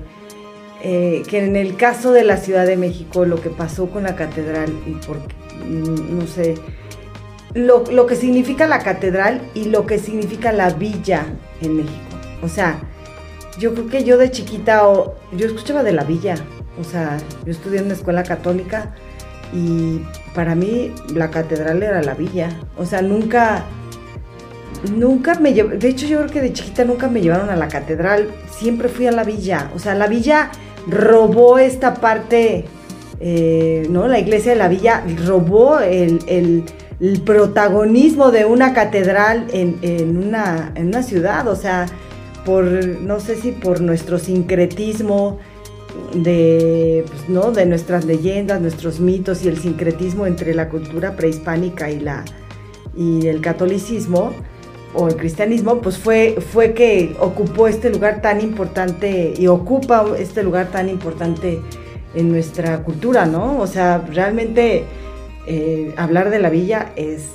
eh, 0.83 1.23
que 1.27 1.43
en 1.43 1.55
el 1.55 1.75
caso 1.75 2.11
de 2.11 2.23
la 2.23 2.37
Ciudad 2.37 2.65
de 2.65 2.77
México, 2.77 3.25
lo 3.25 3.41
que 3.41 3.49
pasó 3.49 3.89
con 3.89 4.03
la 4.03 4.15
catedral, 4.15 4.71
y 4.85 4.91
por, 5.05 5.17
mm, 5.17 6.19
no 6.19 6.27
sé, 6.27 6.55
lo, 7.53 7.83
lo 7.91 8.05
que 8.05 8.15
significa 8.15 8.67
la 8.67 8.79
catedral 8.79 9.41
y 9.53 9.65
lo 9.65 9.85
que 9.85 9.99
significa 9.99 10.51
la 10.51 10.69
villa 10.71 11.25
en 11.61 11.77
México. 11.77 12.17
O 12.41 12.47
sea, 12.47 12.79
yo 13.59 13.73
creo 13.73 13.87
que 13.87 14.03
yo 14.03 14.17
de 14.17 14.31
chiquita, 14.31 14.87
o, 14.87 15.15
yo 15.33 15.47
escuchaba 15.47 15.83
de 15.83 15.93
la 15.93 16.03
villa. 16.03 16.35
O 16.79 16.83
sea, 16.83 17.17
yo 17.45 17.51
estudié 17.51 17.79
en 17.79 17.85
una 17.85 17.93
escuela 17.93 18.23
católica 18.23 18.95
y 19.53 20.01
para 20.33 20.55
mí 20.55 20.93
la 21.13 21.29
catedral 21.29 21.83
era 21.83 22.01
la 22.01 22.13
villa. 22.13 22.49
O 22.77 22.85
sea, 22.85 23.01
nunca, 23.01 23.65
nunca 24.95 25.35
me 25.35 25.53
llevaron, 25.53 25.79
de 25.79 25.89
hecho 25.89 26.07
yo 26.07 26.19
creo 26.19 26.29
que 26.31 26.41
de 26.41 26.53
chiquita 26.53 26.85
nunca 26.85 27.07
me 27.07 27.21
llevaron 27.21 27.49
a 27.49 27.55
la 27.55 27.67
catedral, 27.67 28.29
siempre 28.49 28.89
fui 28.89 29.07
a 29.07 29.11
la 29.11 29.23
villa. 29.23 29.69
O 29.75 29.79
sea, 29.79 29.93
la 29.93 30.07
villa 30.07 30.51
robó 30.87 31.57
esta 31.59 31.95
parte, 31.95 32.65
eh, 33.19 33.87
¿no? 33.89 34.07
La 34.07 34.19
iglesia 34.19 34.53
de 34.53 34.57
la 34.57 34.67
villa 34.67 35.03
robó 35.25 35.79
el, 35.79 36.19
el- 36.27 36.63
protagonismo 37.25 38.29
de 38.29 38.45
una 38.45 38.73
catedral 38.73 39.47
en, 39.53 39.79
en 39.81 40.17
una, 40.17 40.71
en 40.75 40.87
una 40.87 41.01
ciudad. 41.01 41.47
O 41.47 41.55
sea, 41.55 41.87
por, 42.45 42.63
no 42.63 43.19
sé 43.19 43.35
si 43.37 43.51
por 43.51 43.81
nuestro 43.81 44.19
sincretismo 44.19 45.39
de, 46.13 47.03
pues, 47.07 47.27
¿no? 47.29 47.51
de 47.51 47.65
nuestras 47.65 48.05
leyendas, 48.05 48.61
nuestros 48.61 48.99
mitos 48.99 49.43
y 49.43 49.47
el 49.47 49.57
sincretismo 49.57 50.27
entre 50.27 50.53
la 50.53 50.69
cultura 50.69 51.15
prehispánica 51.15 51.89
y, 51.89 51.99
la, 51.99 52.23
y 52.95 53.25
el 53.27 53.41
catolicismo 53.41 54.31
o 54.93 55.07
el 55.07 55.15
cristianismo, 55.15 55.79
pues 55.81 55.97
fue, 55.97 56.35
fue 56.51 56.73
que 56.73 57.15
ocupó 57.19 57.67
este 57.67 57.89
lugar 57.89 58.21
tan 58.21 58.41
importante 58.41 59.33
y 59.37 59.47
ocupa 59.47 60.05
este 60.17 60.43
lugar 60.43 60.67
tan 60.67 60.89
importante 60.89 61.59
en 62.13 62.29
nuestra 62.31 62.83
cultura, 62.83 63.25
¿no? 63.25 63.59
O 63.59 63.67
sea, 63.67 64.03
realmente 64.11 64.83
eh, 65.47 65.93
hablar 65.97 66.29
de 66.29 66.39
la 66.39 66.49
villa 66.49 66.91
es 66.95 67.29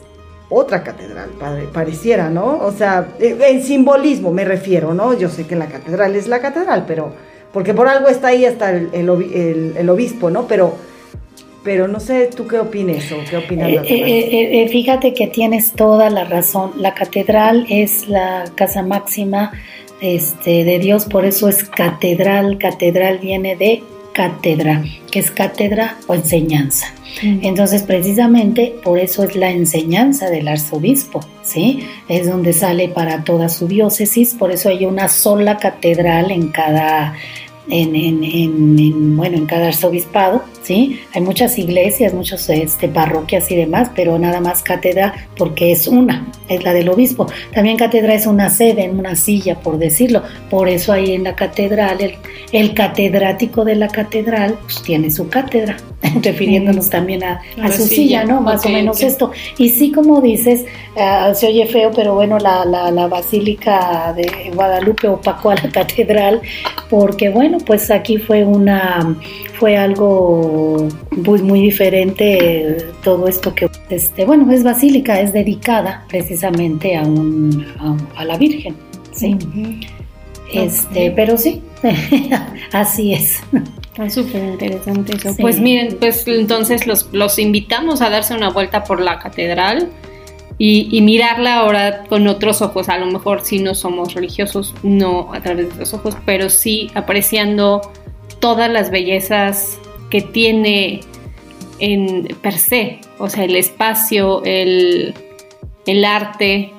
otra 0.48 0.84
catedral, 0.84 1.30
padre, 1.40 1.66
pareciera, 1.72 2.30
¿no? 2.30 2.58
O 2.58 2.70
sea, 2.72 3.08
eh, 3.18 3.36
en 3.48 3.62
simbolismo 3.62 4.32
me 4.32 4.44
refiero, 4.44 4.94
¿no? 4.94 5.14
Yo 5.14 5.28
sé 5.28 5.46
que 5.46 5.56
la 5.56 5.66
catedral 5.66 6.14
es 6.14 6.28
la 6.28 6.40
catedral, 6.40 6.84
pero 6.86 7.12
porque 7.52 7.72
por 7.74 7.88
algo 7.88 8.08
está 8.08 8.28
ahí 8.28 8.44
hasta 8.44 8.70
el, 8.70 8.90
el 8.92 9.08
obi- 9.08 9.32
el- 9.34 9.74
el 9.78 9.88
obispo, 9.88 10.30
¿no? 10.30 10.46
Pero, 10.46 10.74
pero 11.66 11.88
no 11.88 11.98
sé, 11.98 12.30
¿tú 12.34 12.46
qué 12.46 12.60
opines 12.60 13.10
o 13.10 13.16
qué 13.28 13.38
opinas? 13.38 13.68
Eh, 13.68 13.80
eh, 13.88 13.88
eh, 13.88 14.62
eh, 14.62 14.68
fíjate 14.68 15.12
que 15.12 15.26
tienes 15.26 15.72
toda 15.72 16.08
la 16.10 16.22
razón. 16.22 16.70
La 16.76 16.94
catedral 16.94 17.66
es 17.68 18.08
la 18.08 18.44
casa 18.54 18.84
máxima 18.84 19.50
este, 20.00 20.62
de 20.62 20.78
Dios, 20.78 21.06
por 21.06 21.24
eso 21.24 21.48
es 21.48 21.64
catedral. 21.64 22.58
Catedral 22.58 23.18
viene 23.18 23.56
de 23.56 23.82
cátedra, 24.12 24.84
que 25.10 25.18
es 25.18 25.32
cátedra 25.32 25.96
o 26.06 26.14
enseñanza. 26.14 26.86
Entonces, 27.22 27.82
precisamente 27.82 28.74
por 28.84 28.98
eso 28.98 29.24
es 29.24 29.34
la 29.34 29.50
enseñanza 29.50 30.30
del 30.30 30.46
arzobispo, 30.48 31.20
¿sí? 31.42 31.80
Es 32.08 32.28
donde 32.28 32.52
sale 32.52 32.88
para 32.88 33.24
toda 33.24 33.48
su 33.48 33.66
diócesis, 33.66 34.34
por 34.34 34.52
eso 34.52 34.68
hay 34.68 34.86
una 34.86 35.08
sola 35.08 35.56
catedral 35.56 36.30
en 36.30 36.48
cada, 36.48 37.14
en, 37.68 37.94
en- 37.96 38.24
en- 38.24 38.78
en, 38.78 39.16
bueno, 39.16 39.36
en 39.36 39.46
cada 39.46 39.68
arzobispado, 39.68 40.42
¿sí? 40.62 41.00
Hay 41.14 41.20
muchas 41.22 41.58
iglesias, 41.58 42.14
muchas 42.14 42.48
este, 42.48 42.88
parroquias 42.88 43.50
y 43.50 43.56
demás, 43.56 43.90
pero 43.94 44.18
nada 44.18 44.40
más 44.40 44.62
cátedra 44.62 45.14
porque 45.36 45.72
es 45.72 45.86
una, 45.86 46.26
es 46.48 46.62
la 46.64 46.72
del 46.72 46.88
obispo. 46.88 47.26
También 47.54 47.76
cátedra 47.76 48.14
es 48.14 48.26
una 48.26 48.50
sede, 48.50 48.88
una 48.90 49.16
silla, 49.16 49.56
por 49.60 49.78
decirlo. 49.78 50.22
Por 50.50 50.68
eso 50.68 50.92
ahí 50.92 51.12
en 51.12 51.24
la 51.24 51.34
catedral, 51.34 52.00
el, 52.00 52.14
el 52.52 52.74
catedrático 52.74 53.64
de 53.64 53.74
la 53.76 53.88
catedral 53.88 54.56
pues, 54.62 54.82
tiene 54.82 55.10
su 55.10 55.28
cátedra, 55.28 55.76
refiriéndonos 56.22 56.88
también 56.90 57.24
a, 57.24 57.40
su 57.70 57.82
silla, 57.82 57.86
silla, 57.88 58.24
¿no? 58.24 58.40
Más 58.40 58.64
o 58.64 58.68
menos 58.68 59.02
esto. 59.02 59.32
Y 59.58 59.70
sí, 59.70 59.90
como 59.92 60.20
dices, 60.20 60.64
ah, 60.96 61.32
se 61.34 61.48
oye 61.48 61.66
feo, 61.66 61.90
pero 61.94 62.14
bueno, 62.14 62.38
la, 62.38 62.64
la, 62.64 62.90
la 62.90 63.06
Basílica 63.08 64.12
de 64.16 64.50
Guadalupe 64.54 65.08
opacó 65.08 65.50
a 65.50 65.54
la 65.56 65.68
catedral, 65.72 66.40
porque 66.88 67.28
bueno, 67.28 67.58
pues 67.58 67.90
aquí 67.90 68.18
fue 68.18 68.44
una, 68.44 69.16
fue 69.58 69.76
algo 69.76 70.88
muy, 71.10 71.42
muy 71.42 71.62
diferente 71.62 72.78
todo 73.02 73.28
esto 73.28 73.54
que, 73.54 73.68
este, 73.90 74.24
bueno, 74.24 74.50
es 74.52 74.62
basílica, 74.62 75.20
es 75.20 75.32
dedicada 75.32 76.04
precisamente 76.08 76.96
a, 76.96 77.02
un, 77.02 77.66
a, 77.78 78.20
a 78.20 78.24
la 78.24 78.36
Virgen, 78.36 78.76
¿sí? 79.12 79.36
Este, 80.52 81.10
pero 81.10 81.36
sí, 81.36 81.62
así 82.72 83.14
es. 83.14 83.40
Está 83.90 84.10
súper 84.10 84.44
interesante 84.44 85.16
eso. 85.16 85.32
Sí. 85.32 85.42
Pues 85.42 85.58
miren, 85.58 85.96
pues 85.98 86.26
entonces 86.28 86.86
los, 86.86 87.08
los 87.12 87.38
invitamos 87.38 88.02
a 88.02 88.10
darse 88.10 88.34
una 88.34 88.50
vuelta 88.50 88.84
por 88.84 89.00
la 89.00 89.18
catedral 89.18 89.90
y, 90.58 90.88
y 90.90 91.00
mirarla 91.02 91.60
ahora 91.60 92.04
con 92.04 92.26
otros 92.26 92.62
ojos. 92.62 92.88
A 92.88 92.98
lo 92.98 93.06
mejor 93.06 93.42
si 93.42 93.58
no 93.58 93.74
somos 93.74 94.14
religiosos, 94.14 94.74
no 94.82 95.32
a 95.32 95.40
través 95.40 95.72
de 95.72 95.80
los 95.80 95.94
ojos, 95.94 96.16
pero 96.24 96.48
sí 96.50 96.90
apreciando 96.94 97.80
todas 98.38 98.70
las 98.70 98.90
bellezas 98.90 99.78
que 100.10 100.22
tiene 100.22 101.00
en 101.78 102.28
per 102.42 102.54
se. 102.54 103.00
O 103.18 103.28
sea, 103.28 103.44
el 103.44 103.56
espacio, 103.56 104.42
el, 104.44 105.14
el 105.86 106.04
arte, 106.04 106.72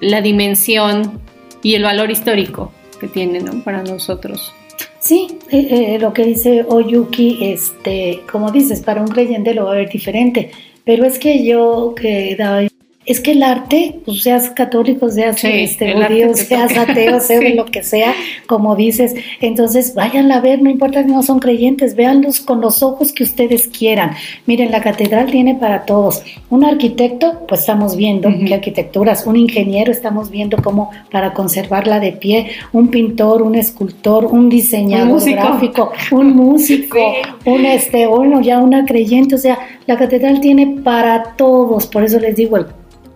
la 0.00 0.20
dimensión 0.20 1.20
y 1.62 1.74
el 1.74 1.82
valor 1.82 2.10
histórico 2.10 2.72
que 2.98 3.08
tiene 3.08 3.40
¿no? 3.40 3.62
para 3.62 3.82
nosotros. 3.82 4.52
Sí, 4.98 5.38
eh, 5.50 5.94
eh, 5.94 5.98
lo 5.98 6.12
que 6.12 6.24
dice 6.24 6.64
Oyuki, 6.68 7.38
este, 7.40 8.20
como 8.30 8.50
dices, 8.50 8.80
para 8.80 9.00
un 9.00 9.08
creyente 9.08 9.54
lo 9.54 9.64
va 9.64 9.72
a 9.72 9.76
ver 9.76 9.88
diferente, 9.88 10.50
pero 10.84 11.04
es 11.04 11.18
que 11.18 11.44
yo 11.44 11.94
que 11.98 12.36
daba- 12.36 12.68
es 13.10 13.20
que 13.20 13.32
el 13.32 13.42
arte, 13.42 14.00
pues 14.04 14.22
seas 14.22 14.50
católico, 14.50 15.08
seas 15.10 15.40
Sí, 15.40 15.48
este, 15.48 15.92
judío, 15.94 16.34
seas 16.34 16.76
ateo, 16.76 17.18
sea 17.20 17.40
de 17.40 17.48
Sí. 17.50 17.54
lo 17.54 17.64
que 17.66 17.82
sea, 17.82 18.14
como 18.46 18.76
dices, 18.76 19.14
entonces 19.40 19.94
váyanla 19.94 20.36
a 20.36 20.40
ver, 20.40 20.62
no 20.62 20.70
importa 20.70 21.02
si 21.02 21.10
no 21.10 21.22
son 21.22 21.38
creyentes, 21.40 21.96
véanlos 21.96 22.40
con 22.40 22.60
los 22.60 22.82
ojos 22.82 23.12
que 23.12 23.22
ustedes 23.24 23.66
quieran. 23.68 24.12
Miren, 24.46 24.70
la 24.70 24.80
catedral 24.80 25.30
tiene 25.30 25.54
para 25.54 25.84
todos. 25.86 26.22
Un 26.50 26.64
arquitecto, 26.64 27.40
pues 27.48 27.60
estamos 27.62 27.96
viendo 27.96 28.28
qué 28.46 28.54
arquitecturas, 28.54 29.26
un 29.26 29.36
ingeniero, 29.36 29.90
estamos 29.90 30.30
viendo 30.30 30.56
cómo 30.62 30.90
para 31.10 31.32
conservarla 31.32 32.00
de 32.00 32.12
pie, 32.12 32.50
un 32.72 32.88
pintor, 32.88 33.42
un 33.42 33.54
escultor, 33.54 34.24
un 34.26 34.48
diseñador 34.48 35.22
Un 35.22 35.32
gráfico, 35.32 35.92
un 36.12 36.36
músico, 36.36 36.98
Sí. 36.98 37.50
un 37.50 37.64
este, 37.66 38.06
bueno, 38.06 38.40
ya 38.40 38.58
una 38.58 38.84
creyente, 38.84 39.34
o 39.34 39.38
sea, 39.38 39.58
la 39.86 39.96
catedral 39.96 40.40
tiene 40.40 40.76
para 40.84 41.34
todos, 41.36 41.86
por 41.86 42.04
eso 42.04 42.18
les 42.20 42.36
digo, 42.36 42.56
el- 42.56 42.66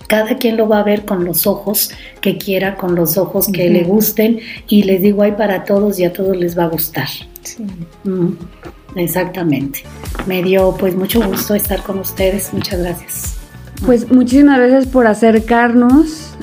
cada 0.08 0.36
quien 0.38 0.56
lo 0.56 0.68
va 0.68 0.80
a 0.80 0.84
ver 0.84 1.04
con 1.04 1.24
los 1.24 1.46
ojos 1.46 1.90
que 2.20 2.38
quiera, 2.38 2.76
con 2.76 2.94
los 2.94 3.16
ojos 3.16 3.48
que 3.48 3.70
le 3.70 3.84
gusten, 3.84 4.40
y 4.68 4.82
les 4.82 5.02
digo, 5.02 5.22
hay 5.22 5.32
para 5.32 5.64
todos 5.64 5.98
y 5.98 6.04
a 6.04 6.12
todos 6.12 6.36
les 6.36 6.58
va 6.58 6.64
a 6.64 6.68
gustar. 6.68 7.08
Mm, 8.04 8.32
exactamente. 8.96 9.80
Me 10.26 10.42
dio 10.42 10.76
pues 10.78 10.94
mucho 10.94 11.22
gusto 11.22 11.54
estar 11.54 11.82
con 11.82 11.98
ustedes, 11.98 12.52
muchas 12.52 12.80
gracias. 12.80 13.36
Pues 13.84 14.10
muchísimas 14.10 14.58
gracias 14.58 14.86
por 14.86 15.06
acercarnos, 15.06 16.34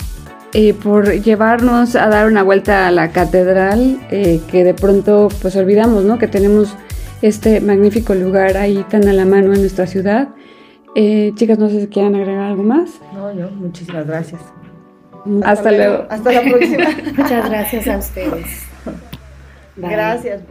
eh, 0.53 0.74
por 0.74 1.12
llevarnos 1.22 1.95
a 1.95 2.07
dar 2.07 2.28
una 2.28 2.43
vuelta 2.43 2.88
a 2.88 2.91
la 2.91 3.12
catedral, 3.12 3.99
eh, 4.12 4.41
que 4.49 4.64
de 4.64 4.74
pronto 4.74 5.30
pues 5.41 5.55
olvidamos, 5.55 6.03
¿no? 6.03 6.18
Que 6.20 6.28
tenemos 6.28 6.76
este 7.22 7.62
magnífico 7.62 8.16
lugar 8.16 8.57
ahí 8.57 8.86
tan 8.89 9.07
a 9.07 9.14
la 9.14 9.26
mano 9.26 9.53
en 9.53 9.62
nuestra 9.62 9.88
ciudad. 9.88 10.30
Eh, 10.95 11.31
chicas, 11.35 11.57
no 11.57 11.69
sé 11.69 11.81
si 11.81 11.87
quieran 11.87 12.15
agregar 12.15 12.51
algo 12.51 12.63
más. 12.63 12.99
No, 13.13 13.33
yo, 13.33 13.49
muchísimas 13.51 14.05
gracias. 14.05 14.41
Hasta 15.43 15.71
luego. 15.71 16.05
Hasta 16.09 16.31
la 16.31 16.41
próxima. 16.41 16.85
Muchas 17.17 17.49
gracias 17.49 17.87
a 17.87 17.97
ustedes. 17.97 18.67
Bye. 19.75 19.91
Gracias. 19.91 20.41